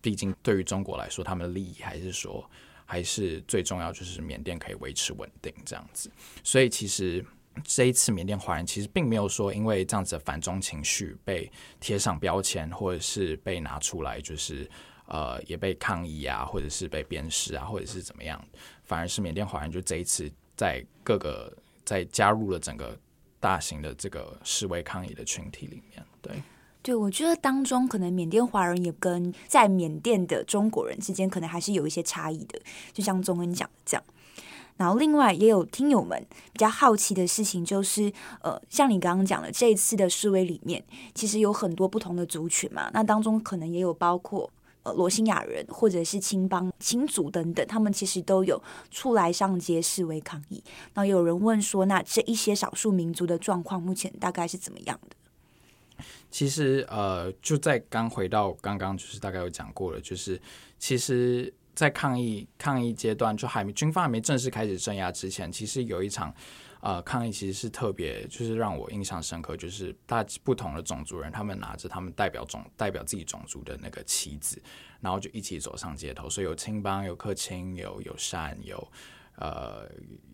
[0.00, 2.48] 毕竟对于中国来说，他们的利益还是说
[2.86, 6.10] 还是最重要，就是缅甸可以维持稳定这样子。
[6.42, 7.24] 所以其实
[7.64, 11.50] 这一次缅甸华人其实并没有说因为这样子的反中情绪被
[11.80, 14.70] 贴上标签，或者是被拿出来就是
[15.06, 18.42] 呃也被抗议啊，或者是被鞭尸啊，或者是怎么样，
[18.84, 21.52] 反而是缅甸华人就这一次在各个
[21.84, 22.96] 在加入了整个。
[23.44, 26.42] 大型的这个示威抗议的群体里面，对，
[26.82, 32.58] 对，我觉得当中可能缅甸华人也跟在缅甸的中国人之间可能还是有一些差异的，
[32.94, 34.02] 就像宗恩讲的这样。
[34.78, 40.82] 然后另外也有听友们比较好奇的事情，就是呃，像你刚刚讲的这一次的示威里面，
[41.14, 44.50] 其实有很多不同的族群嘛，那当中可能也有包括。
[44.84, 50.62] 呃，罗兴亚人或者是青帮、青族等等，他们其实都有出来上街示威抗议。
[50.94, 56.04] 那有人问说，那这一些少数民族的状况目前大概是怎么样的？
[56.30, 60.40] 其实，呃，就在刚回到刚刚，就是大概有讲过了，就是
[60.78, 66.34] 其实，在抗议抗议阶段，就还没军方还没正式开始镇压之前，其实有一场。
[66.84, 74.62] 呃，抗议其实是特别，就是让我印象深刻，就是大不同的种族人，他们拿着他们代表种代表自己种族的那个旗子，
[75.00, 76.28] 然后就一起走上街头。
[76.28, 78.86] 所以有青帮，有克钦，有友善，有
[79.36, 79.90] 呃，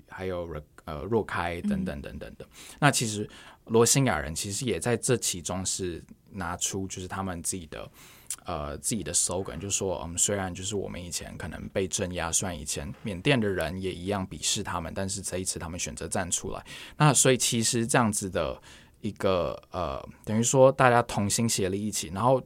[0.08, 2.44] 还有呃若开等等等等的。
[2.44, 3.30] 嗯、那其实
[3.66, 7.88] 罗兴亚人其实也在这其中是拿出就是他们自己的。
[8.46, 16.64] 呃，自己的 slogan 就是说，嗯，虽然就是我们以前可能被镇压，虽然以前缅甸的人也一样鄙视他们，但是这一次他们选择站出来。
[16.96, 18.60] 那所以其实这样子的
[19.02, 22.42] 一个呃，等于说大家同心协力一起，然后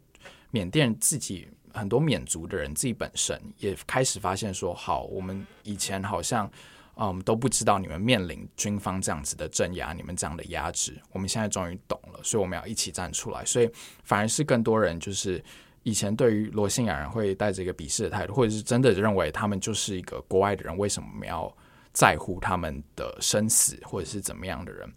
[0.51, 6.51] 缅甸自己很多缅族的人自己本身也开始发现说，好，我们以前好像
[6.97, 13.45] 嗯都不知道你们面临军方这样子的镇压，你们这样的压制，我们现在终于懂了，所以我们要一起站出来。
[13.45, 13.71] 所以
[14.03, 15.43] 反而是更多人就是。
[15.85, 21.55] 以前对于罗兴亚人会带着一个鄙视的态度，或者是真的认为他们就是一个国外的人，为什么要
[21.93, 24.93] 在乎他们的生死，或者是怎么样的人？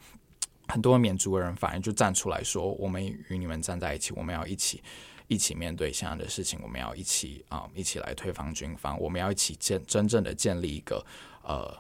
[0.68, 4.82] 很多缅族的人反而就站出来说：“我们与你们站在一起，我们要一起
[5.28, 11.06] 一起面对现在的事情，我们要一起啊、一起来推翻军方，我们要一起建真正的建立一个
[11.44, 11.78] 呃。”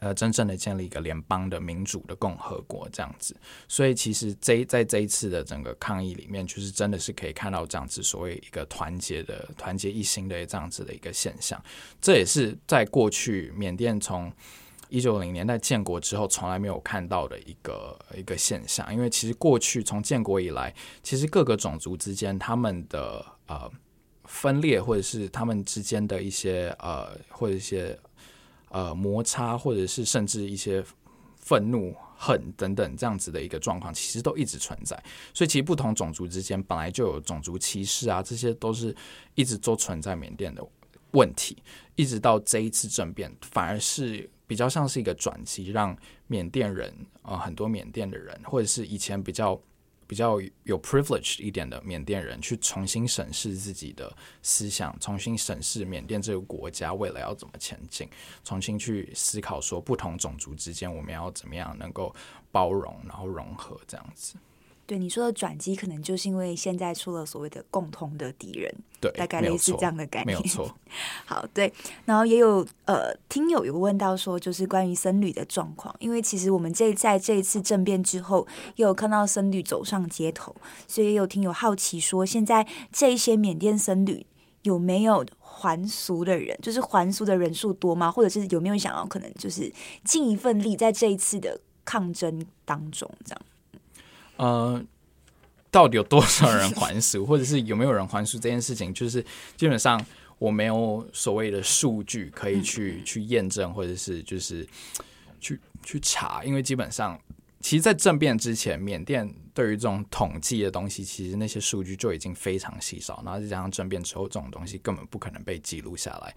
[0.00, 3.34] 呃，真正的建立一个联邦的民主的共和国这样子，
[3.68, 11.62] 所以其实这在这一次的整个抗议里面，就是真的是可以看到这样子所谓一个团结的、团结一心的这样子的一个现象。
[12.02, 14.30] 这也是在过去缅甸从
[14.90, 18.92] 一九零年代建国之后从来没有看到的一个一个现象。
[18.92, 23.70] 因为其实过去从建国以来，其实各个种族之间他们的呃
[24.24, 27.98] 分裂，或者是他们之间的一些呃或者一些。
[28.74, 30.84] 呃，摩擦或者是甚至一些
[31.36, 35.00] 愤怒、恨等等这样子的一个状况，其实都一直存在。
[35.32, 38.92] 所以，其实不同种族之间本来就有种族歧视啊，这些都是
[39.36, 40.66] 一直都存在缅甸的
[41.12, 41.56] 问题。
[41.94, 49.56] 一直到这一次政变，反而是比较像是一个转机，让缅甸人呃很多缅甸的人，或者是以前比较。
[50.06, 58.08] 比较有 privilege 一点的缅甸人去重新审视自己的思想，重新审视缅甸这个国家未来要怎么前进，
[58.44, 62.14] 重新去思考说不同种族之间我们要怎么样能够
[62.50, 64.34] 包容，然后融合这样子。
[64.86, 70.26] 对你说的转机，可能就是因为现在出了所谓的共同的敌人，对，大概类似这样的概念。
[70.26, 70.74] 没有错。
[71.24, 71.72] 好，对，
[72.04, 80.54] 然后也有呃听友有问到说，就是关于僧侣的状况，因为其实我们这在这一次政变之后，也有看到僧侣走上街头，
[80.86, 84.26] 所以也有听友好奇说，现在这一些缅甸僧侣
[84.62, 88.10] 有没有还俗的人，就是还俗的人数多吗？
[88.10, 89.72] 或者是有没有想要可能就是
[90.04, 93.42] 尽一份力在这一次的抗争当中这样？
[94.36, 94.82] 呃，
[95.70, 99.24] 到底有多少人还俗，或者是有没有人还俗这件事情，就是
[99.56, 100.04] 基本上
[100.38, 104.66] 我没有所谓的数据可以去去验证，或者是就是
[105.40, 107.20] 去去查，因为基本上，
[107.60, 116.34] 其实，在政变之前，缅甸对于这种统计的东西，其实那些数据就已经非常稀少，然后再加上政变之后，这种东西根本不可能被记录下来，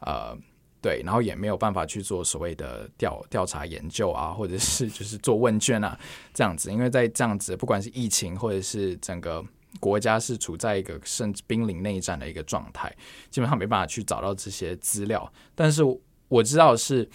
[0.00, 0.38] 呃。
[0.82, 5.98] 对，然后也没有办法去做所谓的调调查研究啊，或者是就是做问卷啊
[6.32, 9.44] 这样子，因为在这样子，不管是疫情或者是整个
[9.78, 12.90] 国家是处在一个甚至濒临内战的一个状态，
[13.30, 15.30] 基本上没办法去找到这些资料。
[15.54, 15.82] 但是
[16.28, 17.06] 我知道是，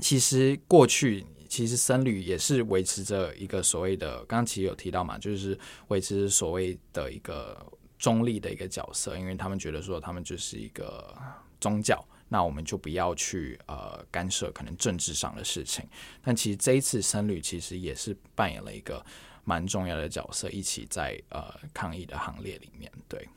[0.00, 5.58] 其实过去其实僧侣也是维持着一个所谓的，刚刚其实有提到嘛，就是
[5.88, 7.54] 维持所谓的一个
[7.98, 11.14] 中立的一个角色，因为他们觉得说他们就是一个
[11.60, 12.02] 宗教。
[12.32, 15.84] 那我们就不要去呃干涉可能政治上的事情，
[16.24, 19.04] 但其实这一次僧侣其实也是扮演了一个
[19.44, 22.90] 蛮重要的角色，一起在呃抗议的行列里面。
[23.06, 23.28] 对，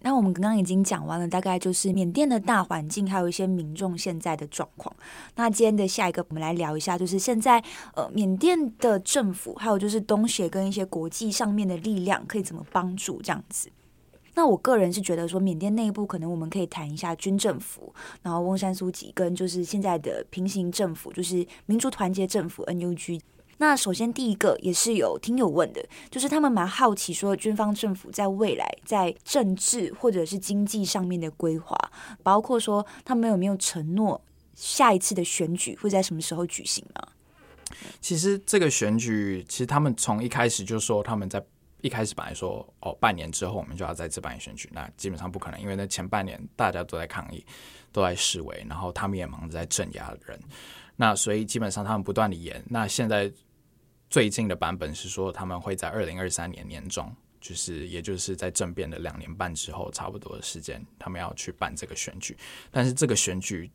[0.00, 4.92] 那我们刚刚已经讲完了，大概就是缅甸的大环境，还有一些民众现在的状况。
[5.36, 7.62] 那今天的下一个，我们来聊一下，就是现在
[7.94, 13.70] 呃缅甸的政府，还有就是东协跟一些国际上面的力量，可以怎么帮助这样子。
[14.36, 23.20] 那我个人是觉得说，缅甸内部可能我们可以谈一下军政府，然后翁山苏姬跟就是现在的平行政府，就是民族团结政府 NUG。
[23.58, 31.78] 那首先第一个也是有听友问的，就是他们蛮好奇说，军方政府在未来在政治或者是经济上面的规划，
[32.24, 34.20] 包括说他们有没有承诺
[34.56, 37.06] 下一次的选举会在什么时候举行吗？
[38.00, 41.40] 其实这个选举，其实他们从一开始就说他们在。
[41.84, 47.44] 一开始本来说哦，半年之后我们就要再次办选举，那基本上不可能，因为那前半年大家都在抗议，
[47.92, 50.40] 都在示威，然后他们也忙着在镇压人，
[50.96, 52.64] 那所以基本上他们不断的延。
[52.70, 53.30] 那现在
[54.08, 62.34] 最近的版本是说他们会在二零二三年年中，就是也就是在政变的两年半之后，差不多的时间，他们要去办这个选举。
[62.70, 63.70] 但是这个选举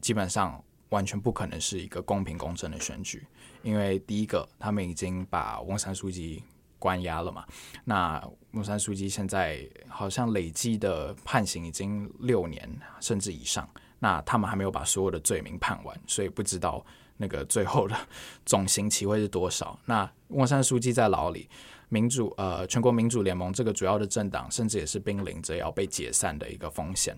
[0.00, 3.26] 基本上完全不可能是一个公平公正的选举，
[3.64, 6.40] 因为第一个他们已经把翁山书记。
[6.84, 7.46] 关押了嘛？
[7.86, 12.68] 那翁山书记现在好像累计的判刑已经六年
[13.00, 13.66] 甚至以上。
[14.00, 16.84] 那他们还没有把所有的罪名判完，所以不知道
[17.16, 17.96] 那个最后的
[18.44, 19.78] 总刑期会是多少。
[19.86, 21.48] 那翁山书记在牢里，
[21.88, 27.16] 民主呃全国民主联盟这个主要的政党，甚至也是濒临着要被解散的一个风险。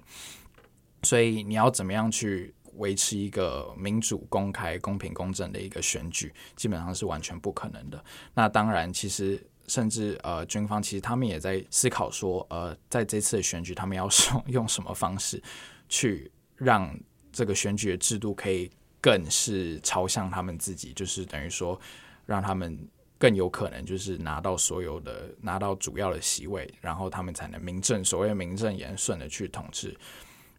[1.02, 8.04] 所以你要怎么样去维持一个民主、公开、公平、公正的一个选举，基本上是完全不可能的。
[8.32, 9.44] 那当然，其实。
[9.68, 15.42] 甚至呃，军方其实他们也在思考说，呃，在这次的选举，他们要用用什么方式
[15.88, 16.98] 去让
[17.32, 21.78] 这个选举的制度可以更是朝向他们自己，就是等于说
[22.24, 22.78] 让他们
[23.18, 29.96] 更有可能就是拿到所有的拿到主要的席位，然后他们才能名正所谓名正言顺的去统治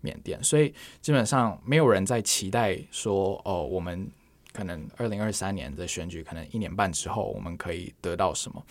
[0.02, 0.44] 缅甸。
[0.44, 4.10] 所以基本上没有人在期待说，哦，我们
[4.58, 8.66] 可能二零二三年的选举，可能一年半之后我们可以得到什么。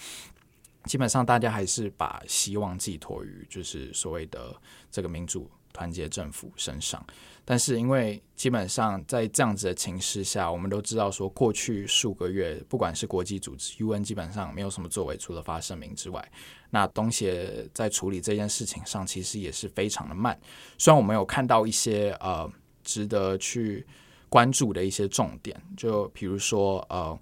[0.84, 4.54] 基本上大家还是把希望寄托于就是所谓的
[4.90, 7.04] 这个民主团结政府身上。
[7.44, 16.28] 但是，因为基本上在这样子的情势下，我们都知道说，过去数个月，不管是国际组织 UN，基本上没有什么作为，除了发声明之外，
[16.70, 20.36] 那东协在处理这件事情上，其实也是非常的慢。
[20.76, 22.50] 虽然我们有看到一些呃
[22.82, 23.86] 值得去
[24.28, 27.18] 关注的一些重点，就比如说呃，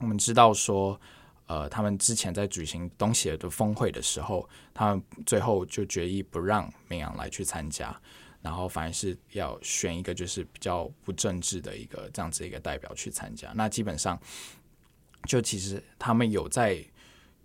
[0.00, 1.00] 我们知道说
[1.46, 7.94] 呃，他们之前在举行东协的峰会的时候，他们最后就决议不让敏昂莱去参加。
[8.42, 13.50] 然后反而是要选一个就是比较不政治的一个这样子一个代表去参加。
[13.54, 14.20] 那基本上
[15.26, 16.84] 就其实他们有在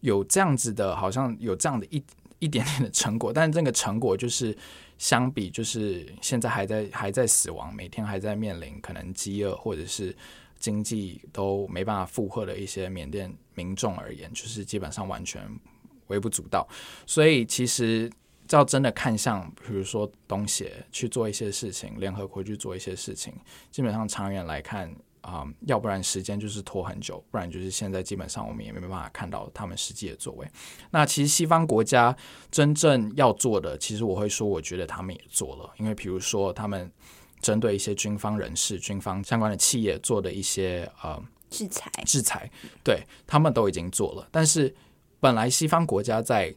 [0.02, 2.04] 有这样子的，好像有这样的一
[2.40, 4.54] 一点点的成果，但是这个成果就是
[5.00, 10.16] 相比就是现在还在还在死亡，每天还在面临可能饥饿或者是
[10.60, 15.42] 经济都没办法负荷的一些缅甸民众而言，就是基本上完全
[16.06, 16.68] 微不足道。
[17.08, 18.08] 所以其实。
[18.52, 23.32] 要真的看向，比如说东协去做一些事情，联合国去做一些事情，
[23.70, 24.92] 基本上长远来看
[25.30, 30.48] 啊、嗯，要不然时间就是拖很久，不然就是现在基本上我们也没办法看到他们实际的作为。
[30.92, 32.16] 那其实西方国家
[32.50, 36.92] 真正要做的，其实我会说，我觉得他们也做了，因为比如说他们
[37.40, 42.50] 针对一些军方人士、军方相关的企业做的一些呃制裁，制裁，
[42.84, 44.28] 对，他们都已经做了。
[44.32, 44.76] 但是
[45.20, 46.54] 本来西方国家在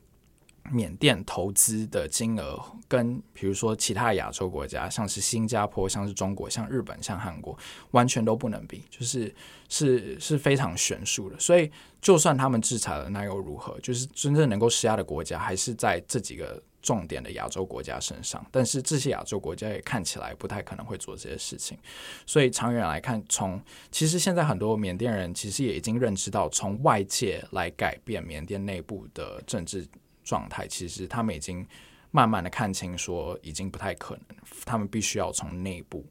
[0.70, 7.58] 缅甸投资的金额跟比如说其他亚洲国家，像是新加坡、像是中国、像日本、像韩国，
[7.90, 9.34] 完全都不能比，就是
[9.68, 11.38] 是是非常悬殊的。
[11.38, 13.78] 所以，就算他们制裁了，那又如何？
[13.80, 18.44] 就是真正能够施压的国家，还是在这几个重点的亚洲国家身上。
[18.50, 21.76] 但是，这些亚洲国家也看起来不太可能会做这些事情。
[22.24, 23.60] 所以，长远来看，从
[23.90, 29.86] 其实现在很多缅甸人其实也已经认知到，从外界来改变缅甸内部的政治。
[30.24, 31.66] 状态其实他们已经
[32.10, 36.04] 慢慢的看清，说已经不太可能，他们必须要从内部，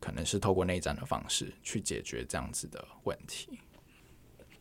[0.00, 3.58] 可能是透过内战的方式去解决这样子的问题。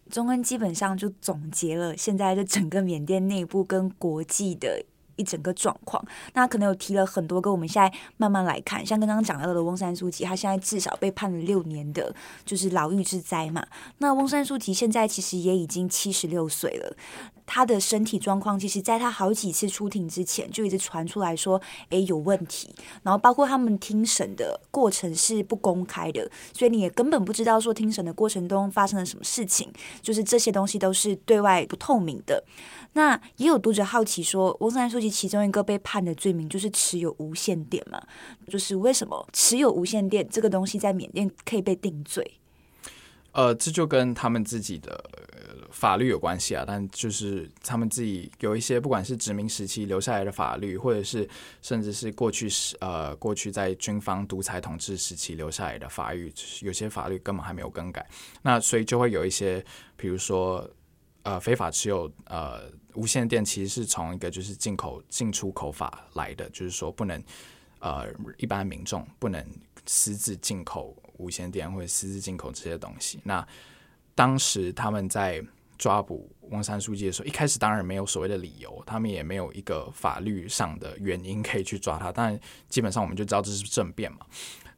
[0.10, 4.86] 中恩基本上就总结了现在的整个缅甸内部跟国际的。
[5.18, 13.66] 一整个状况，那可能有提了很多个，我们现在慢慢来看，像刚刚讲到的翁山书记，他现在至少被判了六年的，就是牢狱之灾嘛。
[14.00, 16.98] 那翁山书记现在其实也已经七十六岁了，
[17.46, 22.74] 他的身体状况，其实在他好几次出庭之前就一直传出来说，诶，有问题。
[23.04, 29.72] 然后包括他们听审的过程是不公开的，所以你也根本不知道说听审的过程中发生了什么事情，
[30.02, 32.44] 就是这些东西都是对外不透明的。
[32.94, 38.02] 那也有读者好奇说，翁山书记其中一个被判的罪名就是持有无线电嘛？
[38.48, 42.40] 就是为什么持有无线电这个东西在缅甸可以被定罪？
[43.34, 45.04] 呃，这就跟他们自己的
[45.72, 46.64] 法律有关系啊。
[46.66, 51.28] 但就是他们自己有一些，不管是殖民时期留下来的法律，或者是
[51.62, 58.08] 甚至是过去时呃过去在军方独裁统治时期留下来的法律，有些法律根本还没有更改。
[58.42, 59.64] 那所以就会有一些，
[59.96, 60.70] 比如说
[61.24, 62.62] 呃非法持有呃。
[62.96, 67.22] 无线电其实是从一个就是进口进出口法来的，就是说不能
[67.80, 69.46] 呃一般民众不能
[69.86, 73.20] 私自进口无线电或者私自进口这些东西。
[73.22, 73.46] 那
[74.16, 75.44] 当时他们在
[75.78, 82.12] 抓捕翁山书记的时候，一开始当然没有所谓的理由，他们也没有一个法律上的原因可以去抓他。
[82.12, 82.40] 当然
[82.70, 84.20] 基本上我们就知道这是政变嘛。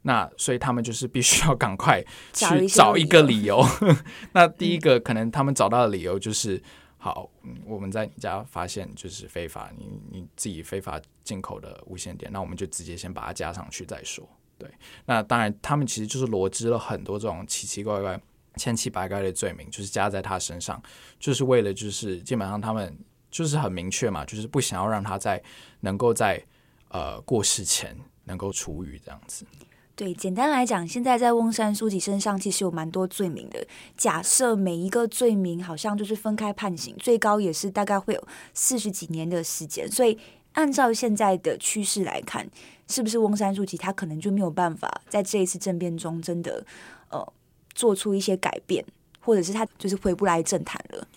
[0.02, 3.64] 那所以他们就是必须要赶快去找一个理由。
[4.34, 6.62] 那第一个可能他们找到的理由就是。
[7.00, 7.30] 好，
[7.66, 14.28] 我们在你家发现就是非法，你你自己非法进口的无线电，那我们就直接先把它加上去再说。
[14.58, 14.68] 对，
[15.06, 18.20] 那当然他们其实就是罗织了很多这种奇奇怪怪、
[18.58, 20.82] 千奇百怪的罪名，就是加在他身上，
[21.20, 22.98] 就是为了就是基本上他们
[23.30, 25.42] 就是很明确嘛，就是不想要让他在
[25.82, 26.44] 能够在
[26.90, 29.46] 呃过世前能够出狱这样子。
[29.96, 33.66] 对，简单来讲，现在在翁山苏姬身上其实有蛮多罪名的。
[33.96, 39.90] 假设每一个罪名好像就是分开判刑，最高也是大概会有四十几年的时间。
[39.92, 40.16] 所以
[40.52, 42.48] 按照现在的趋势来看，
[42.88, 46.64] 是不是翁山苏姬他可能就没有办法在这一次政变中真的
[47.10, 47.34] 呃
[47.78, 48.84] 做出一些改变，
[49.22, 51.08] 或者是他就是回不来政坛了？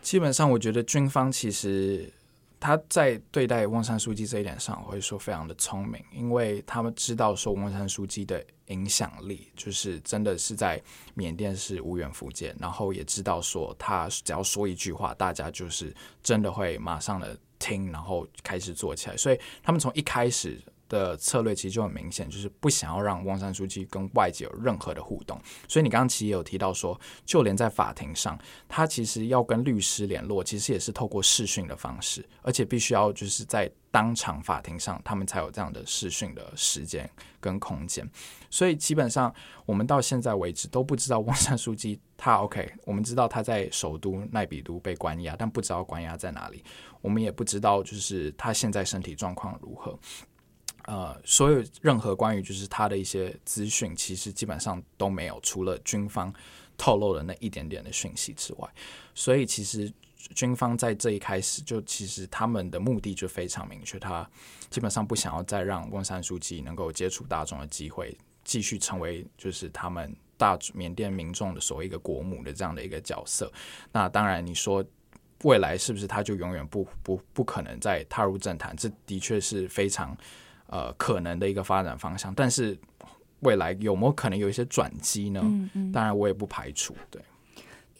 [0.00, 2.10] 基本上，我觉得军方其实。
[2.58, 10.82] 他在对待翁山书记这一点上，我会说非常的聪明，因为他们知道说翁山书记的影响力，就是真的是在
[11.12, 19.16] 缅甸是无远弗届，然后也知道说他只要说一句话，大家就是真的会马上的听，然后开始做起来。
[19.18, 20.58] 所以他们从一开始
[20.88, 25.40] 的策略其实就很明显，就是不想要让翁山书记跟外界有任何的互动。
[25.68, 37.08] 所以你刚刚其实也有提到说，就连在法庭上，他其实要跟律师联络，其实也是透过视讯的方式，而且必须要就是在当场法庭上，他们才有这样的视讯的时间
[37.40, 38.08] 跟空间。
[38.50, 39.34] 所以基本上，
[39.64, 46.62] 我们到现在为止都不知道翁山书记他 OK，我们知道他在首都奈比都被关押，但不知道关押在哪里。
[47.00, 49.98] 我们也不知道就是他现在身体状况如何。
[50.86, 56.32] 呃，所有任何关于就是他的一些资讯，其实基本上都没有，除了军方
[56.78, 58.68] 透露的那一点点的讯息之外。
[59.12, 59.92] 所以其实
[60.32, 64.30] 军方在这一开始就其实他们的目的就非常明确，他
[64.70, 73.52] 基本上不想要再让翁山书记能够接触大众的机会，继续成为就是他们大缅甸民众的所谓一个国母的这样的一个角色。
[73.90, 74.84] 那当然，你说
[75.42, 78.76] 未来是不是他就永远不不不可能再踏入政坛？
[78.76, 80.16] 这的确是非常。
[80.68, 82.76] 呃，可能的一个发展方向，但是
[83.40, 85.40] 未来有没有可能有一些转机呢？
[85.44, 86.94] 嗯嗯，当然我也不排除。
[87.10, 87.22] 对，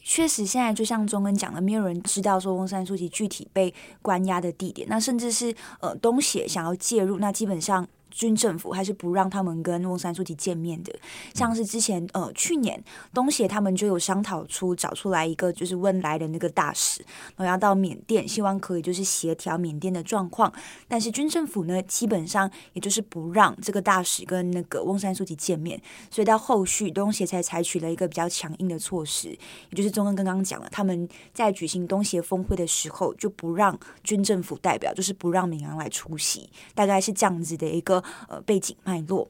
[0.02, 7.86] 确实现在就像中恩讲的，没有人知道说翁山书记具体被关押的地点，那甚至是呃东协想要介入，那基本上。
[8.10, 10.94] 军政府还是不让他们跟翁山书记见面的，
[11.34, 12.82] 像是之前呃去年
[13.12, 17.04] 东协他们就有商讨出找出来一个就是温来的那个大使，
[17.36, 20.50] 然后要到缅甸，希望可以就是协调缅甸的状况，
[20.88, 25.78] 但是军政府呢基本上也就是不让这个大使跟那个翁山书记见面，
[26.10, 38.02] 所以到后续东协才采取了一个比较强硬的措施，也就是中恩刚刚讲了，他们在举行东协峰会的时候就不让军政府代表，就是不让敏昂来出席，大概是这样子的一个。
[38.28, 39.28] 呃，背景脉络。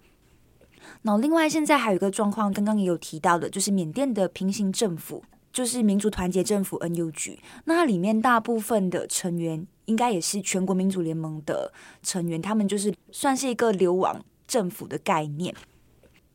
[1.02, 5.22] 那另外，现在还有一个状况，刚刚也有提到的，就是缅甸的平行政府，
[5.52, 7.38] 就是民族团结政府 （NUG）。
[7.64, 11.72] 那里面大部分的成员，应该也是全国民主联盟的
[12.02, 15.54] 成员，他们就是算是一个流亡政府的概念。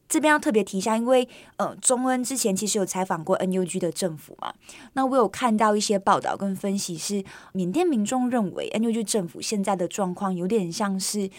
[0.09, 4.53] 这边要特别提一下，因为呃，中恩之前其实有采访过 NUG 的政府嘛。
[4.93, 7.23] 那我有看到一些报道跟分析，是
[7.53, 11.29] 缅甸民众认为 NUG 政府现在的状况有点像是。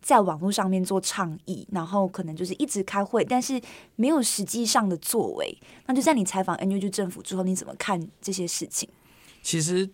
[0.00, 3.60] 在网络上面做倡议，然后可能就是一直开会，但是
[3.96, 5.58] 没有实际上的作为。
[5.86, 8.88] 那就在你采访 NUG 政府之后，你怎么看这些事情？
[9.42, 9.88] 其实，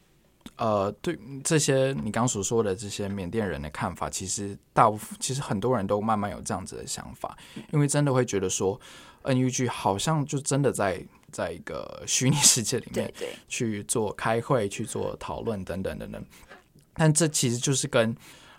[0.56, 7.36] 呃，对这些你刚刚所说的这些缅甸人的看法，其实大部分其实很多人都慢慢有这样子的想法，
[7.72, 8.78] 因为真的会觉得说
[9.22, 13.12] ，NUG 好像就真的在在一个 虚拟世界里面
[13.48, 16.24] 去做开会、去做讨论等等等等。
[16.94, 18.14] 但这其实就是跟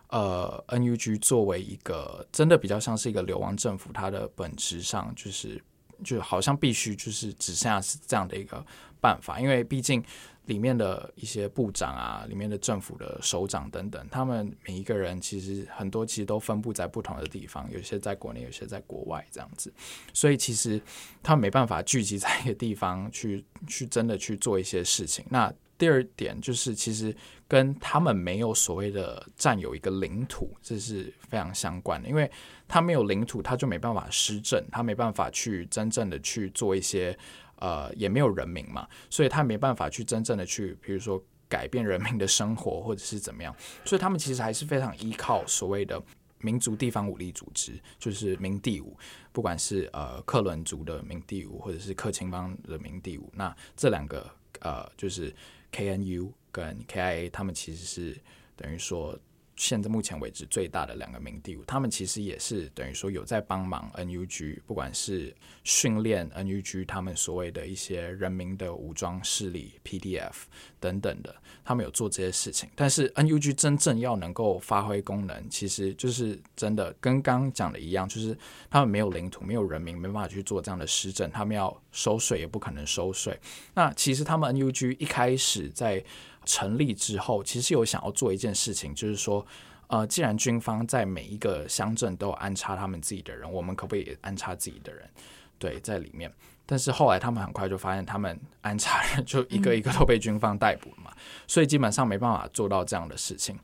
[0.10, 5.62] 呃，NUG 作为一个真的比较像是一个流亡政府，它的本质上就是
[6.04, 8.64] 就好像必须就是只剩下是这样的一个
[9.02, 10.04] 办法，因为毕竟
[10.46, 19.74] 里面的一些部长啊，里面的政府的首长等等，他们每一个人其实很多其实都分布在不同的地方，有些在国内，有些在国外这样子，
[20.14, 20.80] 所以其实
[21.24, 25.26] 他没办法聚集在一个地方去去真的去做一些事情。
[25.30, 27.14] 那第二点就是，其实
[27.48, 32.10] 跟他们没有所谓的占有一个领土，这是非常相关的。
[32.10, 32.30] 因为
[32.68, 37.16] 他没有领土，他就没办法施政，他没办法去真正的去做一些，
[37.58, 43.56] 呃，也没有人民嘛，所以他没办法去真正的去，比如说改变人民的生活或者是怎么样。
[43.84, 46.02] 所以他们其实还是非常依靠所谓的
[46.40, 48.98] 民族地方武力组织，就是民地武，
[49.32, 54.28] 不管是呃克伦族的民地武，或者是克钦邦的民地武，那这两个
[54.62, 55.32] 呃就是。
[55.76, 58.18] KNU 跟 KIA，他们其实是
[58.56, 59.20] 等于说，
[59.58, 70.34] 现在目前为止最大的两个民地武，他们其实也是等于说有在帮忙 NUG，不管是训练 NUG 他们所谓的一些人民的武装势力 PDF
[70.80, 71.36] 等等的，
[71.66, 72.70] 他们有做这些事情。
[72.76, 78.38] 但是 NUG 真正要能够发挥功能，其实就是真的跟刚讲的一样，就是
[78.70, 83.38] 他们没有领土，没有人民，没办法去做这样的施政，他们要收税也不可能收税。
[83.74, 86.02] 那其实他们 NUG 一开始在
[86.46, 89.46] 成立之后，其实有想要做一件事情，就是说，
[89.88, 95.10] 呃，既然军方在每一个乡镇都有安插他们自己的人，我们可不可以安插自己的人？
[95.58, 96.32] 对，在里面。
[96.66, 103.58] 但是后来他们很快就发现，他们安插人就一个一个都被军方逮捕了嘛，嗯、所以基本上没办法做到这样的事情。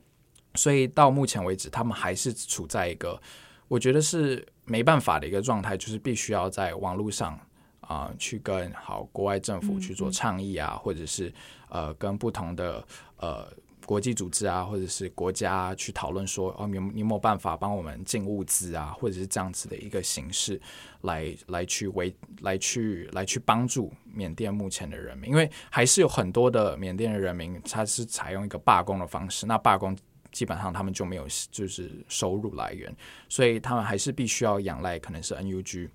[0.54, 3.20] 所以到目前为止，他们还是处在一个
[3.68, 7.38] 我觉得是没办法的一个状态，就是必须要在网络上。
[7.82, 11.30] 啊、呃，去跟好国外政府去做倡议啊，嗯嗯、或者是
[11.68, 12.82] 呃跟不同的
[13.16, 13.46] 呃
[13.92, 20.58] 国际组织啊，或者是国家、啊、去讨论说，哦，你你有没有办法帮我们进物资啊，或者是这样子的一个形式
[21.02, 29.94] 来来去为来去来去帮助缅甸目前的人民，因为还是有很多的缅甸的人民，他是采用一个罢工的方式，那罢工
[30.30, 32.90] 基本上他们就没有就是收入来源，
[33.28, 35.90] 所以他们还是必须要仰赖可能是 NUG。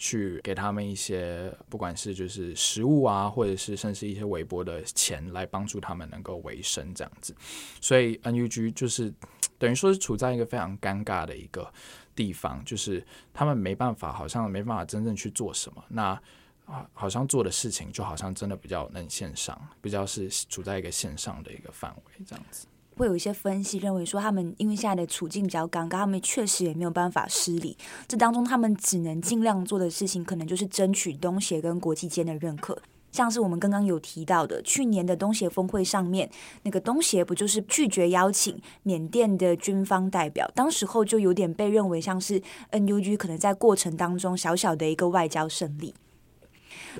[0.00, 7.36] 去给他们一些，不管是就是食物啊，或者是甚至一些微薄的钱，来帮助他们能够维生这样子。
[7.82, 9.12] 所以 NUG 就是
[9.58, 11.70] 等于说是处在一个非常尴尬的一个
[12.16, 15.84] 地方，就是他们没办法，好像没办法真正去做什么。
[15.90, 16.18] 那
[16.64, 22.66] 啊，好像做的事情就好像真的比较能线上，比较是处在一个线上的一个范围这样子。
[23.00, 27.74] 会有一些分析认为说，他们因为现在的处境比较尴尬，他们确实也没有办法施礼。
[28.06, 32.76] 这当中，他们只能尽量做的事情，可能就是争取东协跟国际间的认可。
[33.10, 36.30] 像是我们刚刚有提到的，去年的东协峰会上面，
[36.64, 40.46] 那个东协不就是拒绝邀请缅甸的军方代表？
[40.54, 45.94] 当时候就有点被认为像是 NUG 可能在过程当中小小的一个外交胜利。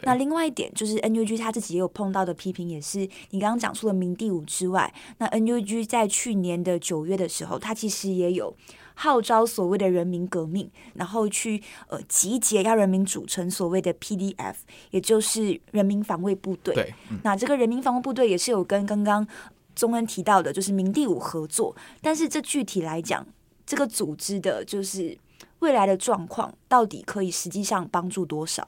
[0.02, 8.54] 那另外一点就是 NUG 他自己也有碰到的批评，也是你刚刚讲出了明第五之外，那 NUG 在去年的九月的时候，他其实也有
[8.94, 14.54] 号召所谓的人民革命，然后去呃集结要人民组成所谓的 PDF，
[14.90, 16.74] 也就是人民防卫部队。
[16.74, 19.26] 对，嗯、那这个人民防卫部队也是有跟刚刚
[19.74, 23.26] 宗恩提到的，就是明第五合作，但是这具体来讲，
[23.64, 25.16] 这个组织的就是
[25.60, 28.66] 未来的状况，到底可以实际上帮助多少？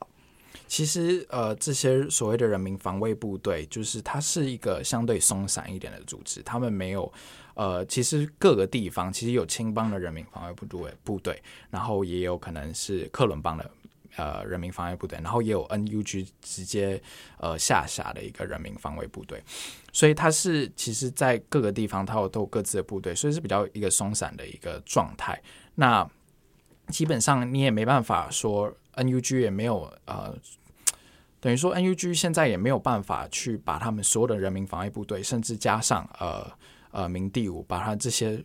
[0.66, 6.42] 其实，呃，这些所谓的人民防卫部队，就是它是一个相对松散一点的组织。
[6.42, 7.12] 他们没有，
[7.54, 13.70] 呃，其实各个地方其实有青帮的人民防卫部队，部队，然后也有可能是克伦邦的
[14.16, 17.02] 呃人民防卫部队，然后也有 NUG 直接
[17.38, 19.42] 呃下辖的一个人民防卫部队。
[19.92, 25.38] 所以它是其实，在各个地方它有都有各自的部队，所以是比较一个松散的一个状态。
[25.74, 26.08] 那
[26.88, 30.36] 基本上你也没办法说 NUG 也没有呃。
[31.42, 36.48] 等于说，NUG 现在也没有办法去把他们所有的人民防卫部队，甚至加上呃
[36.92, 38.40] 呃明第五，把他这些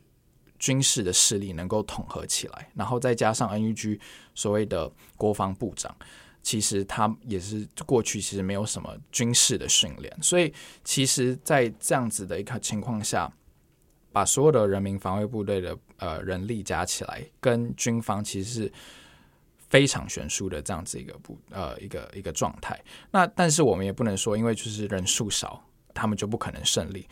[0.57, 3.99] 军事的势力能够统合起来，然后再加上 NUG
[4.33, 5.95] 所谓的国防部长，
[6.41, 10.51] 其实他也是过去其实没有什么军事的训练，所以
[10.83, 13.31] 其实，在这样子的一个情况下，
[14.11, 18.73] 把所有的人民防卫部队的呃人力加起来，跟军方其实是。
[19.69, 22.79] 非常悬殊的这样子一个不呃一个一个状态，
[23.11, 25.61] 那但是我们也不能说，因为就是人数少，
[25.93, 27.07] 他们就不可能胜利。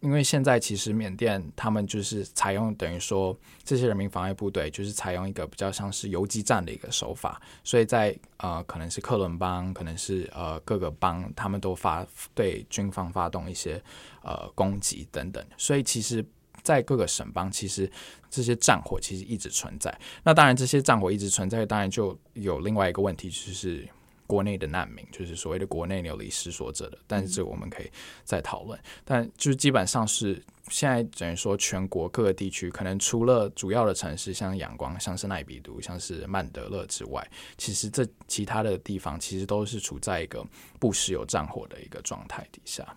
[0.00, 13.80] 因为现在其实缅甸他们就是采用等于说这些人民防卫部队就是采用一个比较像是游击战的一个手法，所以在呃可能是克伦邦，可能是呃各个邦，他们都发对军方发动一些
[14.22, 16.24] 呃攻击等等，所以其实。
[16.62, 17.90] 在各个省邦，其实
[18.30, 19.96] 这些战火其实一直存在。
[20.22, 23.88] 那当然，这些战火一直存在，当然就有另外一个问题，就是
[24.26, 26.98] 国内的难民，就是所谓的国内流离失所者的。
[27.06, 27.90] 但是这个我们可以
[28.24, 28.78] 再讨论。
[29.04, 40.46] 但就是基本上是现在等于说，全国各个地区，可能除了主要的城市，像阳光、像是奈比都、像是曼德勒之外，其实这其他的地方其实都是处在一个
[40.78, 42.96] 不时有战火的一个状态底下。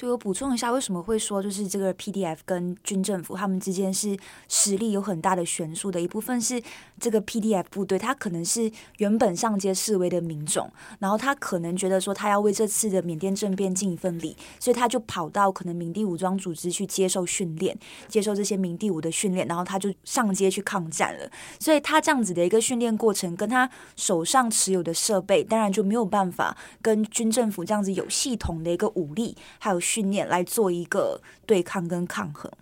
[0.00, 6.00] 对，我补充一下，为什么会说就是这个 PDF 跟军政府他们之间是实力有很大的悬殊的？
[6.00, 6.62] 一部分是
[7.00, 10.70] 这个 PDF 部队，他可能是原本上街示威的民众，
[11.00, 17.76] 然后他可能觉得说他要为这次的缅甸政变尽一份力，所以他就跑到可能明第武装组织去接受训练，
[18.06, 21.28] 接受这些明第五的训练，然后他就上街去抗战了。
[21.58, 29.80] 所以他这样子的一个训练过程，跟他手上持有的设备，当然就没有办法跟军政府这样子有系统的一个武力还有。
[29.88, 32.52] 训练来做一个对抗跟抗衡，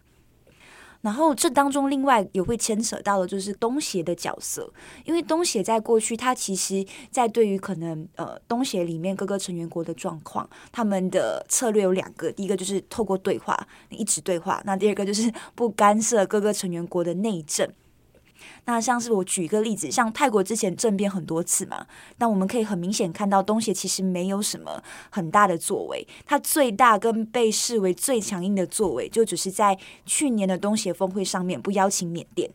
[1.00, 4.72] 然后这当中另外也会牵扯到的就是东协的角色，
[5.04, 17.68] 因为东协在过去，它其实，在对于可能呃东协里面各个成员国的状况，他们的策略有两个，第一个就是透过对话，一直对话，那第二个就是不干涉各个成员国的内政。
[18.66, 21.86] 那像是我举一个例子，像泰国之前政变很多次嘛，
[22.18, 32.50] 那我们可以很明显看到东协其实没有什么很大的作为，它最大跟被视为最强硬的作为，就只是在去年的东协峰会上面不邀请缅甸。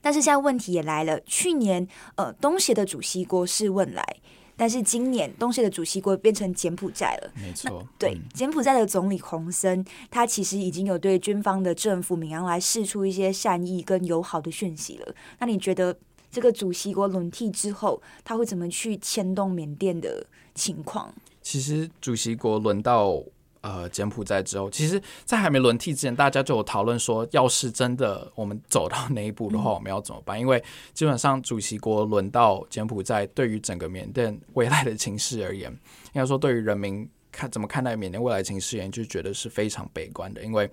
[0.00, 1.86] 但是现在问题也来了，去年
[2.16, 4.16] 呃东协的主席国是问来。
[4.56, 7.84] 但是今年东协的主席国变成柬埔寨了，没错。
[7.98, 15.14] 对，柬埔寨的总理洪森，他其实已经有对军方的政府敏昂来释出一些善意跟友好的讯息了。
[15.38, 15.96] 那你觉得
[16.30, 21.12] 这个主席国轮替之后，他会怎么去牵动缅甸的情况？
[21.42, 23.22] 其实主席国轮到
[23.64, 30.38] 呃柬埔寨之后，其实，在还没轮替之前，大家就有讨论说，要是真的我们走到那一步的话，我们要怎么办？
[30.38, 30.62] 因为
[30.92, 35.72] 基本上主席国轮到柬埔寨，对于整个缅甸未来的情势而言，
[36.12, 40.70] 应该说对于人民看怎么看待缅甸未来情势而言，就觉得是非常悲观的，因为。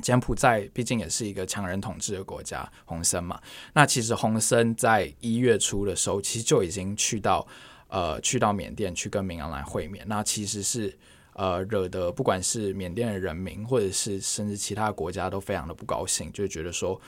[0.00, 3.40] 柬埔寨毕竟也是一个强人统治的国家，洪森嘛。
[3.72, 7.46] 那其实洪森在一月初的时候，其实就已经去到
[7.86, 10.04] 呃去到缅甸去跟明昂莱会面。
[10.08, 10.98] 那其实是
[11.34, 17.00] 呃惹得不管是缅甸的人民，或者是甚至其他国家都非常的不高兴，就觉得说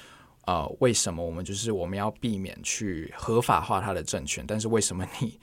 [0.46, 5.38] 呃为什么我们就是我们要避免去合法化他的政权，但是为什么你？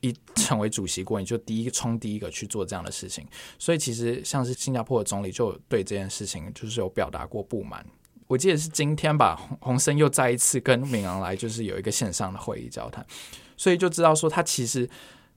[0.00, 3.26] 一成为主席国，你就第一个冲第一个去做这样的事情，
[3.58, 7.82] 所以其实像是新加坡的总理就对这件事情就是有表达过不满。
[8.26, 13.06] 我记得是今天吧，洪森又再一次跟敏昂莱就是有一个线上的会议交谈，
[13.56, 14.86] 所以就知道说他其实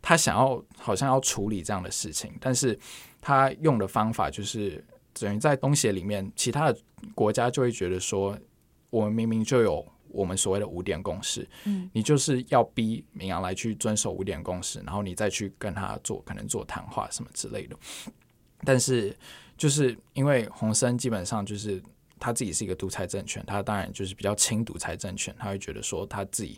[0.02, 2.78] 他想要好像要处理这样的事情，但是
[3.22, 4.84] 他用的方法就是
[5.14, 6.80] 等于在东协里面，其他的
[7.14, 8.38] 国家就会觉得说，
[8.90, 9.86] 我们明明就有。
[10.10, 17.78] 我们所谓的五点共识，嗯，你就是要逼明阳来去遵守五点共识，然后你再去跟他做可能做谈话什么之类的。
[18.64, 19.16] 但是
[19.58, 21.84] 就是因为洪森基本上就是
[22.18, 26.58] 他自己是一个独裁政权，他当然就是比较轻独裁政权，他会觉得说他自己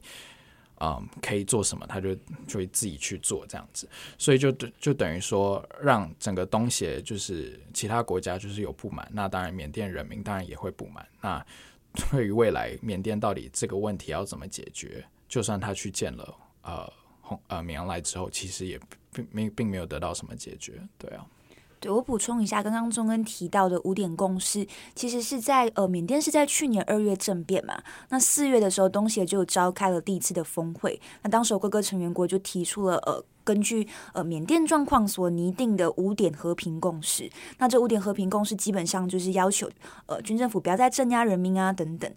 [0.79, 2.15] 嗯可以做什么，他就
[2.47, 11.45] 就会自己去做这样子，所以就就等于说让整个东协就是其他国家就是有不满，那当然缅甸人民当然也会不满，那。
[12.11, 15.03] 对于未来缅甸到底这个问题要怎么解决？
[15.27, 18.79] 就算他去见了呃红呃敏昂莱之后，其实也
[19.11, 20.79] 并没并没有得到什么解决。
[20.99, 21.25] 对啊，
[21.79, 33.23] 对，我补充一下，刚刚中恩提到的五点共识，其实是在呃缅甸是在去年二月政变嘛，那四月的时候东协就召开了第一次的峰会，那当时各个成员国就提出了呃。
[33.49, 37.27] 根据呃缅甸状况所拟定的五点和平共识，
[37.57, 39.67] 那这五点和平共识基本上就是要求
[40.05, 42.07] 呃军政府不要再镇压人民啊等等，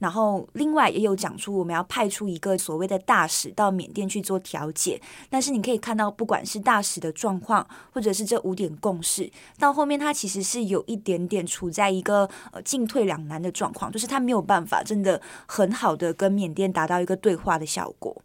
[0.00, 18.20] 然后另外也有讲出我们要派出一个所谓的大使到缅甸去做调解，但是你可以看到，不管是大使的状况，或者是这五点共识，到后面它其实是有一点点处在一个呃进退两难的状况，就是它没有办法真的很好的跟缅甸达到一个对话的效果。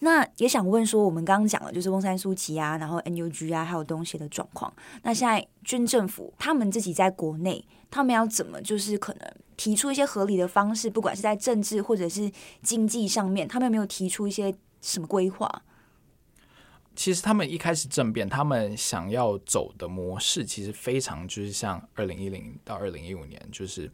[0.00, 4.72] 那也想问说，我们刚刚讲了，就是翁山苏姬啊，然后 NUG 啊，还有东协的状况。
[5.02, 12.30] 那现在军政府他们自己在国内，他们要怎么就是可能提出一些合理的方式，不管是在政治或者是
[12.62, 15.62] 经济上面，他们有没有提出一些什么规划？
[16.94, 23.90] 其实他们一开始政变，他们想要走的模式，其实非常就是像二零一零到二零一五年，就是。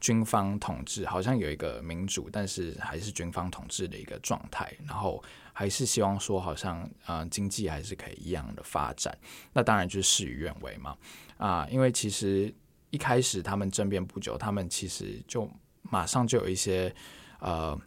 [0.00, 4.74] 军方统治好像有一个民主，但是还是军方统治的一个状态。
[4.86, 5.22] 然后
[5.52, 9.16] 还是希望说，好像呃经济还是可以一样的发展。
[9.52, 10.96] 那当然就事与愿违嘛
[11.36, 12.52] 啊，因为其实
[12.90, 15.48] 一开始他们政变不久，他们其实就
[15.82, 16.94] 马上就有一些
[17.38, 17.78] 呃。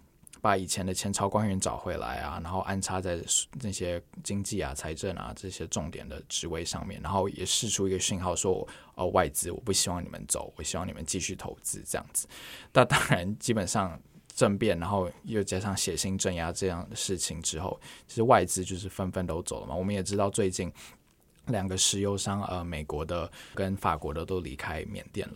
[0.43, 3.17] 把以前的前朝官员找回来啊，然后安插在
[3.61, 12.27] 那些经济啊、财政啊这些重点的职位上面，然后也释出一个讯号说：哦，外资我不希望你们走，我希望你们继续投资这样子。
[12.73, 13.97] 那当然，基本上
[14.35, 19.73] 政变，然后又加上血腥镇压这样的事情之后，其实外资就是纷纷都走了嘛。
[19.73, 20.69] 我们也知道最近。
[21.47, 25.35] 两个石油商，呃，美国的跟法国的都离开缅甸了。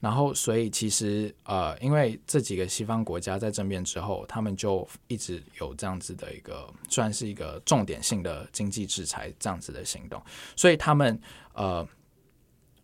[0.00, 10.22] 然后，所以其实，呃，因为这几个西方国家在政变之后，他们就一直有这样子的一个，算是一个重点性的经济制裁这样子的行动，
[10.56, 11.20] 所以他们，
[11.54, 11.86] 呃。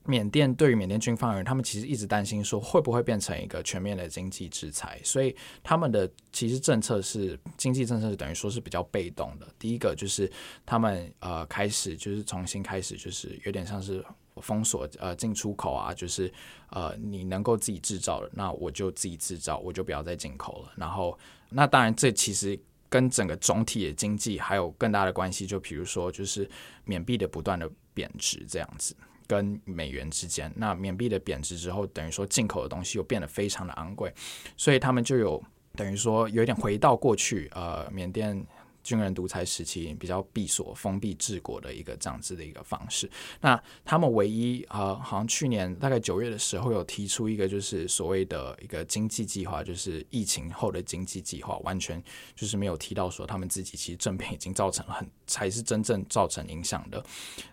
[0.06, 9.46] 缅甸对于缅甸军方而言，他们其实一直担心说会不会变成一个全面的经济制裁，所以他们的其实政策是经济政策是等于说是比较被动的。
[9.58, 10.30] 第一个就是
[10.64, 14.04] 他们呃开始就是重新开始就是有点像是
[14.36, 16.32] 封锁呃进出口啊，就是
[16.70, 20.72] 呃你能够自己制造的，那我就自己制造，我就不要再进口了。
[20.76, 21.16] 然后
[21.50, 26.48] 那当然这其实跟整个总体的经济还有更大的关系，就比如说就是
[26.84, 28.96] 缅币的不断的贬值这样子。
[29.30, 34.12] 跟美元之间，那缅币的贬值之后，等于说进口的东西又变得非常的昂贵，
[34.56, 35.40] 所以他们就有
[35.76, 38.44] 等于说有点回到过去，呃，缅甸。
[38.82, 43.08] 军人独裁时期比较闭锁、封闭治国的一个这样子的一个方式。
[43.38, 52.02] 那他们唯一呃，好像去年大概九月的时候有提出一个，就是所谓的一个经济计划，就是疫情后的经济计划，完全
[52.34, 57.04] 就是没有提到说他们自己其实政变已经造成很才是真正造成影响的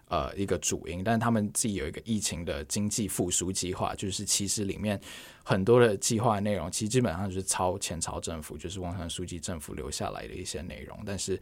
[0.07, 1.03] 呃一个主因。
[1.03, 4.99] 但他们自己有一个疫情的经济复苏计划，就是其实里面
[5.43, 10.97] 很多的计划内容，其实基本上就是抄前朝政府，就是汪山书记政府留下来的一些内容。
[11.05, 11.39] 但是，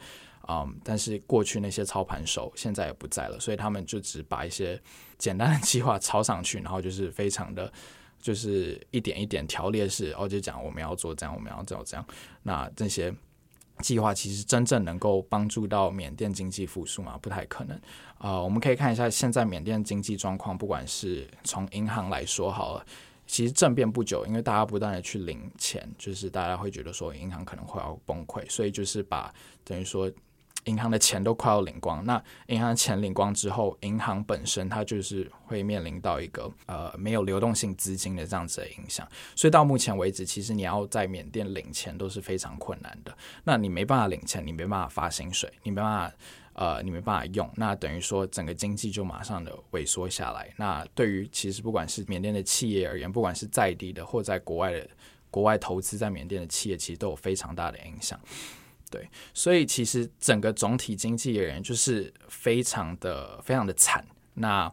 [0.48, 4.82] 嗯，但是过去那些操盘手现在也不在了，所以他们就只把一些
[5.18, 7.72] 简单的计划抄上去，然后就是非常的，
[8.20, 12.06] 就是一点一点条列式，然后就讲我们要做这样，我们要做这样。
[12.44, 13.14] 那这些。
[13.80, 17.18] 计划其实真正能够帮助到缅甸经济复苏吗？
[17.22, 17.80] 不太可能。
[18.20, 22.86] 呃，我们可以看一下现在缅甸经济状况，不管是从银行来说好了，
[23.28, 30.12] 其实政变不久，因为大家不断的去领钱，就是大家会觉得说银行可能会要崩溃，所以就是把等于说。
[30.66, 43.16] 银行的钱都快要领光，那银行的钱领光之后，银行本身它就是会面临到一个呃没有流动性资金的这样子的影响，所以到目前为止，其实你要在缅甸领钱都是非常困难的。
[43.44, 46.16] 那你没办法领钱，你没办法发薪水，你没办法
[46.54, 50.52] 呃你没办法用，那等于说整个经济就马上的萎缩下来。
[50.58, 54.90] 那对于其实不管是缅甸的企业而言，不管是在地的或在国外的
[55.30, 58.20] 国外投资在缅甸的企业，其实都有非常大的影响。
[58.96, 64.08] 对，所以其实整个总体经济而言，就是非常的非常的惨。
[64.36, 64.70] 那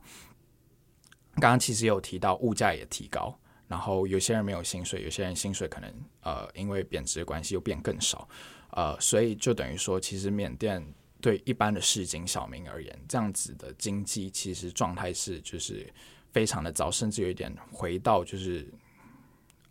[1.34, 8.28] 刚刚其实有提到物价也提高，然后有些人没有薪水，有些人薪水可能呃因为贬值的关系又变更少，
[8.70, 10.86] 呃，所以就等于说，其实缅甸
[11.20, 15.92] 对一般的市井小民而言，这样子的经济其实状态是就是
[16.30, 18.72] 非常的糟，甚至有一点回到就是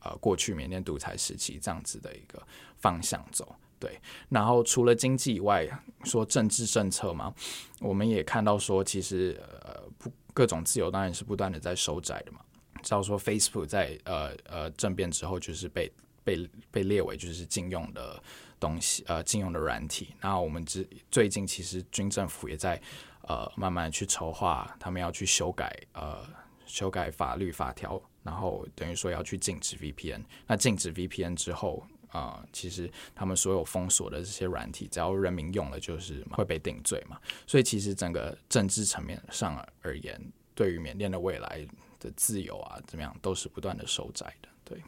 [0.01, 2.45] 呃过去缅甸独裁时期这样子的一个
[2.75, 3.55] 方向走。
[3.81, 5.67] 对，然后除了经济以外，
[6.03, 7.33] 说政治政策嘛，
[7.79, 12.41] 我们也看到说，其实呃不各种自由当然是不断的在收窄的嘛。
[12.83, 15.91] 知道说 Facebook 在呃呃政变之后，就是被
[16.23, 18.21] 被被列为就是禁用的
[18.59, 20.13] 东西，呃禁用的软体。
[20.21, 22.79] 那我们之最近其实军政府也在
[23.23, 26.19] 呃慢慢去筹划，他们要去修改呃
[26.67, 30.23] 修改法律法条，然后等于说要去禁止 VPN。
[30.45, 31.83] 那禁止 VPN 之后。
[32.11, 37.17] 啊、呃，其实他们所有封锁的这些软体，只要人民用了，就是会被定罪嘛。
[37.47, 40.21] 所以其实整个政治层面上而言，
[40.53, 41.65] 对于缅甸的未来
[41.99, 44.49] 的自由啊，怎么样，都是不断的收窄的。
[44.65, 44.83] 对，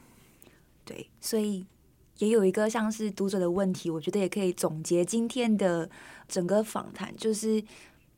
[0.84, 1.66] 对，所以
[2.18, 5.90] 也有一个像是读者的问题，我觉得也可以总结今天的
[6.28, 7.64] 整个访谈，就是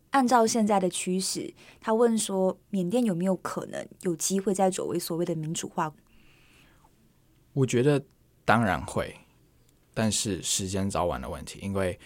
[0.09, 5.93] 按照现在的趋势，他问说，缅甸有没有可能有机会再走为所谓的民主化？
[7.53, 8.03] 我觉得。
[8.45, 9.13] 当然会，
[9.93, 11.59] 但是时间早晚的问题。
[11.63, 11.99] 因为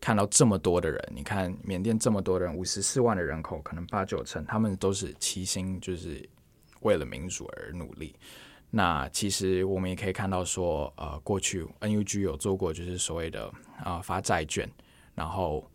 [0.00, 6.26] 看到这么多的人，你看缅甸这么多人，五十四万的人口，可能八九成他们都是齐心，就是
[6.82, 8.14] 为了民主而努力。
[8.70, 14.70] 那其实我们也可以看到说，呃，过去 NUG 有做过，就是所谓的啊、发债券，
[15.16, 15.68] 然后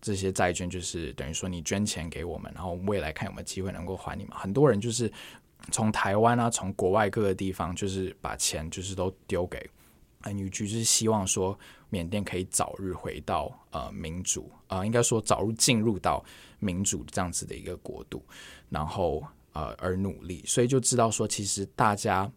[0.00, 4.32] 这些债券就是等于说你捐钱给我们，然后未来看有没有机会能够还你们。
[4.38, 5.12] 很多人就是。
[5.72, 9.68] 从台湾啊，从国外各个地方，就是把钱就是都丢给
[10.22, 11.58] NUG，就是希望说
[11.90, 16.24] 缅甸可以早日回到呃民主啊、呃，应该说早日进入到
[16.58, 18.22] 民主这样子的一个国度，
[18.68, 22.30] 然后呃而努力，所以就知道说其实大家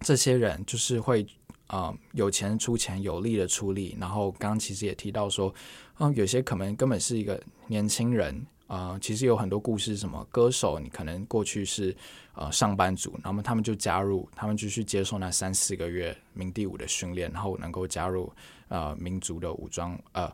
[0.00, 1.26] 这些人就是会
[1.66, 5.54] 啊、有钱出钱，有力的出力，然后刚刚其实也提到说，
[5.98, 8.46] 嗯、有些可能根本是一个年轻人。
[8.68, 11.96] 啊、其实有很多故事，什么歌手，你可能过去是
[12.38, 18.32] 呃上班族，那么他们就加入，他们就去接受那三四个月民地武的训练，然后能够加入
[18.68, 20.32] 呃民族的武装，呃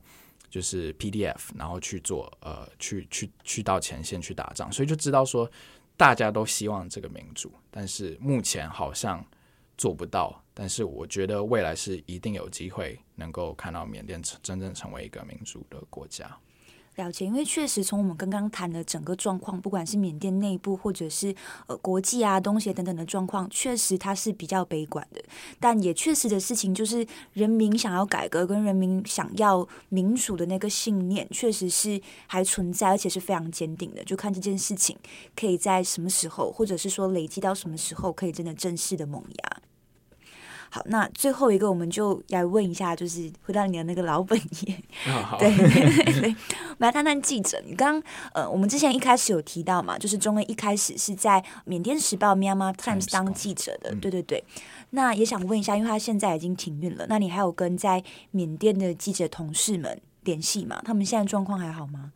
[0.51, 5.51] 就是 PDF，然后去做呃去去去到前线去打仗，所以就知道说
[5.97, 9.25] 大家都希望这个民主，但是目前好像
[9.79, 16.37] 做不到，但是我觉得未来是一定有机会能够看到缅甸真正成为一个民主的国家。
[16.97, 21.35] 了解，因为确实从我们刚刚谈的整个状况，不管是缅甸内部或者是
[21.67, 25.21] 呃国际啊、东协等等的状况，确实它是比较悲观的。
[25.59, 34.05] 但也确实的事情就是，人民想要改革跟人民想要民主的那个信念，确实是还存在，而且是非常坚定的。
[34.05, 34.97] 就看这件事情
[35.35, 39.64] 可以在什么时候，或者是说累积到什么时候，可以真的正式的萌芽。
[40.75, 44.75] 好，那最后一个我们就来问一下，就是回到你的那个老本业，
[45.07, 47.63] 哦、对对对，我们来谈谈记者。
[47.65, 54.43] 你刚刚呃，我们之前一开始有提到嘛，就是中恩一开始是在缅甸时报 （Myanmar Times） 当记者的，对对对。
[54.91, 58.03] 那也想问一下，因为他现在已经停运了，那你还有跟在
[58.33, 60.83] 缅甸的记者同事们联系吗？
[60.85, 62.11] 他们现在状况还好吗？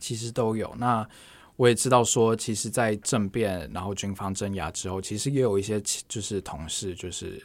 [0.00, 0.74] 其实都有。
[0.78, 1.08] 那
[1.54, 7.40] 我也知道说，其实，在政变然后军方镇压之后，其实也有一些就是同事就是。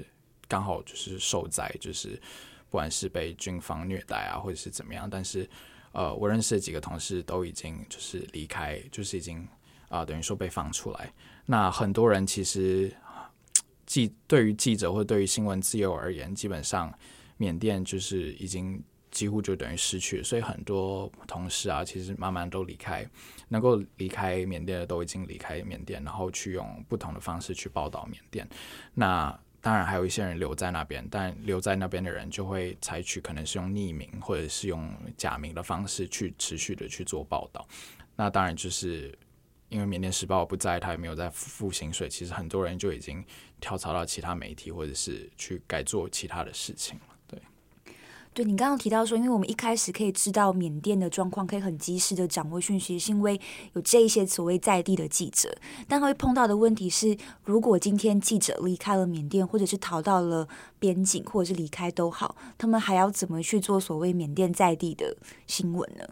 [0.50, 2.22] 刚好就是受灾，就是
[2.70, 5.50] 不管是被军方虐待啊，或者是怎么样，但是
[5.92, 9.48] 呃，我认识的几个同事都已经就是离开，就是已经
[9.88, 11.12] 啊、等于说被放出来。
[11.48, 12.96] 那很多人其实
[13.88, 16.94] 记对于记者或对于新闻自由而言，基本上
[17.38, 20.22] 缅甸就是已经几乎就等于失去。
[20.22, 23.04] 所以很多同事啊，其实慢慢都离开，
[23.48, 28.48] 能够离开缅甸的都已经离开缅甸，然后去用不同的方式去报道缅甸。
[28.94, 37.68] 那当然还有一些人留在那边，但留在那边的人就会采取可能是用匿名或者是用假名的方式去持续的去做报道。
[38.16, 39.18] 那当然就是。
[39.72, 43.24] 因为缅甸时报不在，他也没有在付薪水，其实很多人就已经
[43.62, 47.16] 跳槽到其他媒体，或者是去改做其他的事情了。
[48.34, 53.40] 对，你刚刚提到说，因为我们一开始可以知道缅甸的状况，可以很及时的掌握讯息，是因为
[53.74, 55.54] 有这一些所谓在地的记者。
[55.88, 65.18] 但会碰到的问题是，如果今天记者离开了缅甸，或者是逃到了边境，或者是离开都好，他们还要怎么去做所谓缅甸在地的
[65.48, 66.04] 新闻呢？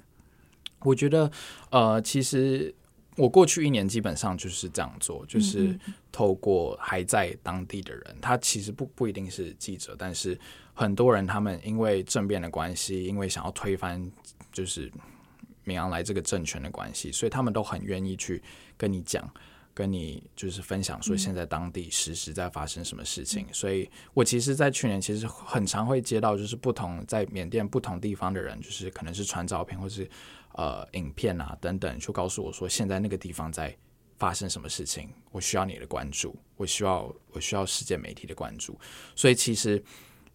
[0.80, 1.32] 我觉得，
[1.70, 2.74] 呃，其实。
[3.16, 5.76] 我过去一年基本上就是这样做，就是
[6.12, 10.40] 透过还在当地的人，他其实不不一定是记者，但是
[10.78, 14.12] 很多人他们因为政变的关系，因为想要推翻
[14.52, 14.92] 就是
[15.64, 18.42] 明昂莱这个政权的关系，所以他们都很愿意去
[18.78, 19.28] 跟你讲，
[19.74, 23.48] 跟你就是分享说现在当地实时在发生什么事情。
[23.52, 30.08] 所以我其实，在去年其实很常会接到就是不同在缅甸不同地方的人，就是可能是传照片或是。
[30.54, 33.78] 呃，影片啊等等，就告诉我说，现在那个地方在
[34.18, 38.76] 发生什么事情，我需要你的关注，我需要我需要世界媒体的关注，
[39.16, 39.84] 所以其实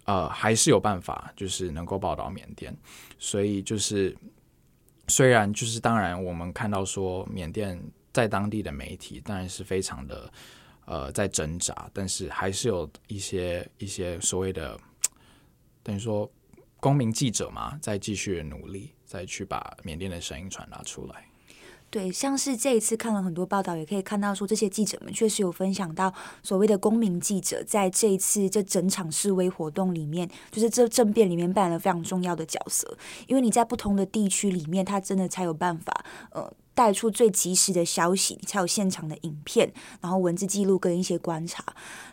[0.05, 2.77] 呃还是有办法，就是能够报道缅甸。
[3.19, 4.17] 所以就是
[5.09, 7.81] 虽然就是当然，我们看到说缅甸
[8.13, 10.33] 在当地的媒体当然是非常的
[10.85, 14.79] 呃在挣扎，但是还是有一些一些所谓的
[15.83, 16.31] 等于说
[16.79, 18.93] 公民记者嘛，在继续努力。
[19.13, 21.27] 再去把缅甸的声音传达出来。
[21.93, 26.11] 对，像是这一次看了很多报道，也可以看到说，这些记者们确实有分享到
[26.43, 32.97] 所谓的公民记者，在这一次这整场示威活动里面，就是这政变里面扮演了非常重要的角色。
[33.27, 35.93] 因为你在不同的地区里面，他真的才有办法，
[36.31, 36.51] 呃。
[36.75, 41.65] 带出最及时的消息，才有现场的影片，然后文字记录跟一些观察。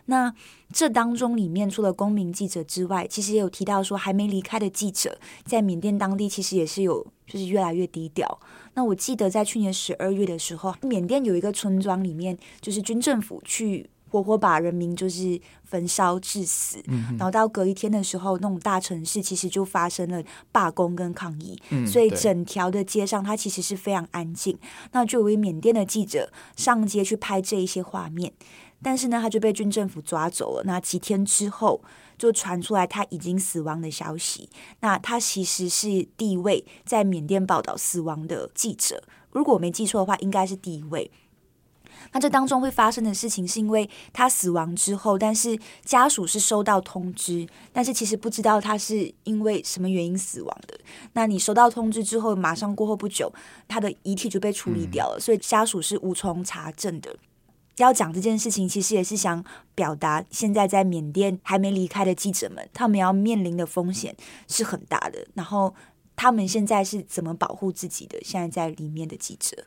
[0.06, 0.34] 那
[0.72, 8.40] 这当中里面，除了公民记者之外，其实也有提到说，还没离开的记者在缅甸当地其实也是有，就是越来越低调。
[8.74, 13.88] 那我记得在去年十二月的时候，缅甸有一个村庄里面，就是军政府去。
[14.10, 24.58] 活活把人民就是焚烧致死，嗯，然后到隔一天的时候，那种大城市其实就发生了罢工跟抗议，嗯，所以整条的街上它其实是非常安静。
[24.92, 28.32] 那就有位缅甸的记者上街去拍这一些画面，
[28.82, 30.64] 但是呢，他就被军政府抓走了。
[30.64, 31.80] 那几天之后
[32.18, 34.50] 就传出来他已经死亡的消息。
[34.80, 41.10] 那他其实是第一位在缅甸报道死亡的记者，如果我没记错的话，应该是第一位。
[42.12, 50.78] 那这当中会发生的事情，是因为他死亡之后，但是家属是收到通知，但是其实不知道他是因为什么原因死亡的。
[51.12, 53.32] 那你收到通知之后，马上过后不久，
[53.68, 57.16] 他的遗体就被处理掉了，所以家属是无从查证的。
[57.76, 59.42] 要讲这件事情，其实也是想
[59.74, 64.14] 表达，现在在缅甸还没离开的记者们，他们要面临的风险
[64.48, 65.26] 是很大的。
[65.32, 65.74] 然后
[66.20, 68.20] 他们现在是怎么保护自己的？
[68.22, 69.64] 现在在里面的记者。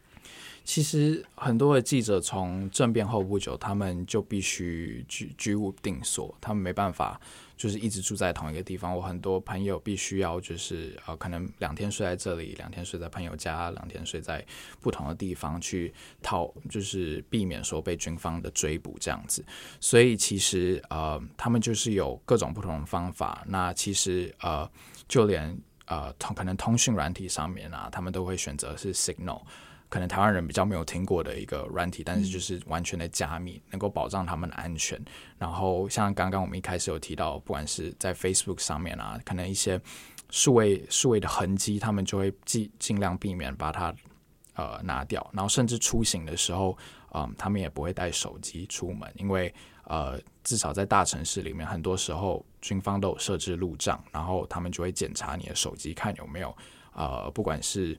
[0.64, 7.20] 其实很多的记者从政变后不久，他们就必须居居无定所，他们没办法
[7.58, 8.96] 就是一直住在同一个地方。
[8.96, 14.46] 我很多朋友必须要就是呃，可能两天睡在这里，两天睡在朋友家，两天睡在
[14.80, 15.92] 不同的地方去
[16.22, 19.44] 逃，就是避免说被军方的追捕这样子。
[19.80, 23.44] 所以其实呃，他们就是有各种不同的方法。
[23.48, 24.70] 那其实呃，
[25.08, 29.42] 就连呃通可能通讯软体上面啊，他们都会选择是 Signal。
[29.90, 35.00] 可能台湾人比较没有听过的一个软体，但是就是完全的加密，能够保障他们的安全。
[35.38, 39.80] 然后像刚刚我们一开始有提到，不管是在 Facebook 上面啊，可能一些
[40.32, 43.94] 数位数位的痕迹，他们就会尽尽量避免把它
[44.56, 45.30] 呃拿掉。
[45.32, 46.76] 然后甚至出行的时候，
[47.14, 49.54] 嗯，他们也不会带手机出门，因为
[49.84, 56.56] 呃，至少在大城市里面，很多时候军方都有设置路障，然后他们就会检查你的手机，看有没有
[56.94, 57.98] 呃，不管是。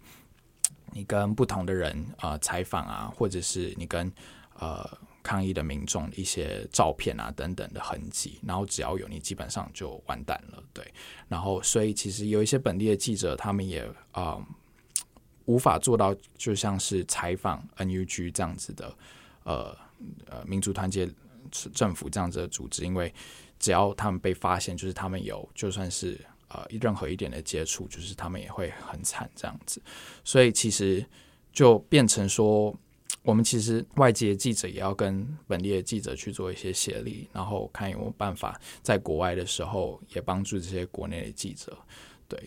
[0.96, 4.12] 你跟不同的人呃采访啊，或者是你跟
[4.60, 4.88] 呃
[5.24, 10.62] 抗议的民众一些照片啊等等的痕迹，然后只要有你，基本上就完蛋了。
[10.72, 10.86] 对，
[11.26, 13.82] 然后所以其实有一些本地的记者，他们也
[14.12, 14.46] 啊、呃、
[15.46, 18.96] 无法做到，就像是采访 NUG 这样子的
[19.42, 19.76] 呃
[20.26, 21.10] 呃民族团结
[21.72, 23.12] 政府这样子的组织，因为
[23.58, 26.18] 只要他们被发现，就是他们有就算是。
[26.48, 29.82] 呃，任何一点的接触，就是他们也会很惨这样子，
[30.22, 31.04] 所以其实
[31.52, 32.72] 就变成说，
[33.22, 41.76] 我们其实外界记者也要跟本地的记者去做一些协力，然后看有没有办法在国外的时候也帮助这些国内的记者。
[42.28, 42.40] 对，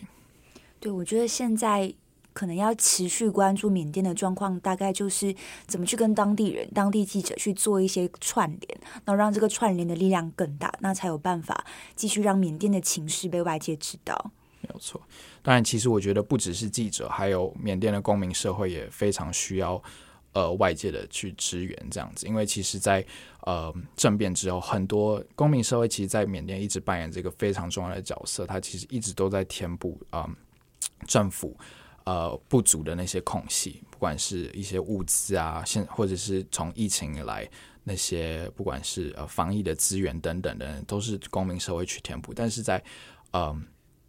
[0.80, 1.92] 对，我觉得现在
[2.38, 5.34] 可能要持续关注缅甸的状况，大概就是
[5.66, 11.64] 怎么去跟当地人、当地记者去做一些串联，然后让这个串联的力量更大，那才有办法
[11.96, 14.30] 继续让缅甸的情势被外界知道。
[14.60, 15.00] 没有错，
[15.42, 19.82] 当然，其实我觉得不只是记者，还有缅甸的公民社会也非常需要。
[20.34, 23.04] 呃，外界的去支援这样子，因为其实在，
[23.40, 30.28] 呃政变之后，很多公民社会其实，在缅甸一直扮演这个非常重要的角色，它其实一直都在填补啊、
[31.08, 31.56] 政府
[32.08, 37.48] 呃不足的那些空隙，不管是一些物资啊，现或者是从疫情以来
[37.84, 42.32] 那些不管是呃防疫的资源等等的，都是公民社会去填补。
[42.32, 42.82] 但是在
[43.32, 43.54] 呃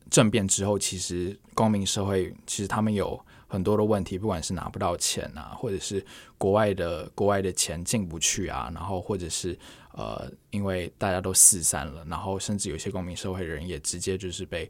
[0.10, 3.20] 政变之后，其实公民社会其实他们有。
[3.52, 6.06] 很多的问题，不管是拿不到钱啊，或者是
[6.38, 9.58] 国外的国外的钱进不去啊，然后或者是
[9.94, 14.70] 呃，因为大家都四散了，然后甚至有些公民社会人也直接就是被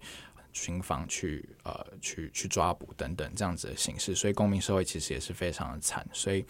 [0.54, 6.08] 巡防去呃去去抓捕等等这样子的形式，所以公民社会其实也是非常的惨。
[6.14, 6.46] 所以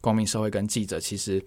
[0.00, 1.44] 公民社会跟记者其实。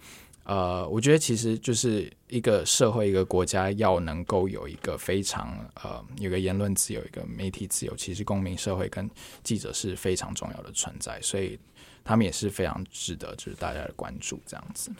[0.47, 9.09] 呃，我觉得其实就是一个社会、一个国家要能够有一个非常呃，有个言论自由、一个媒体自由，其实公民社会跟
[9.41, 11.57] 记者是非常重要的存在，所以
[12.03, 14.91] 他们也是非常值得就是大家的关注这样子。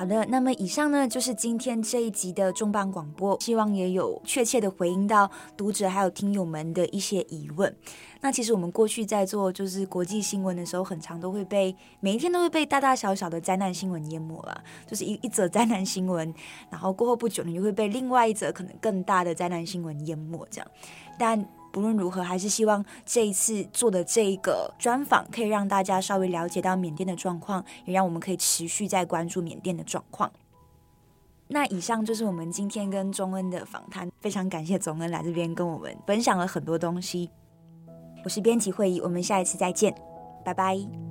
[0.00, 7.76] 好的，那么以上呢就是今天这一集的重磅广播，希望也有确切的回应到读者还有听友们的一些疑问。
[8.22, 16.34] 那其实我们过去在做就是国际新闻的时候，很常都会被每一天都会被大大小小的灾难新闻淹没了，就是一一则灾难新闻，
[16.70, 20.70] 然后过后不久你就会被另外一则可能更大的灾难新闻淹没这样，
[21.18, 21.46] 但。
[21.72, 30.30] 不论如何，还是希望这一次做的这一个专访可以让大家稍微了解到缅甸的状况，也让我们可以持续在关注缅甸的状况。
[31.48, 37.28] 那以上就是我们今天跟钟恩的访谈，非常感谢钟恩来这边跟我们分享了很多东西。
[38.22, 39.94] 我是编辑会议，我们下一次再见，
[40.44, 41.09] 拜拜。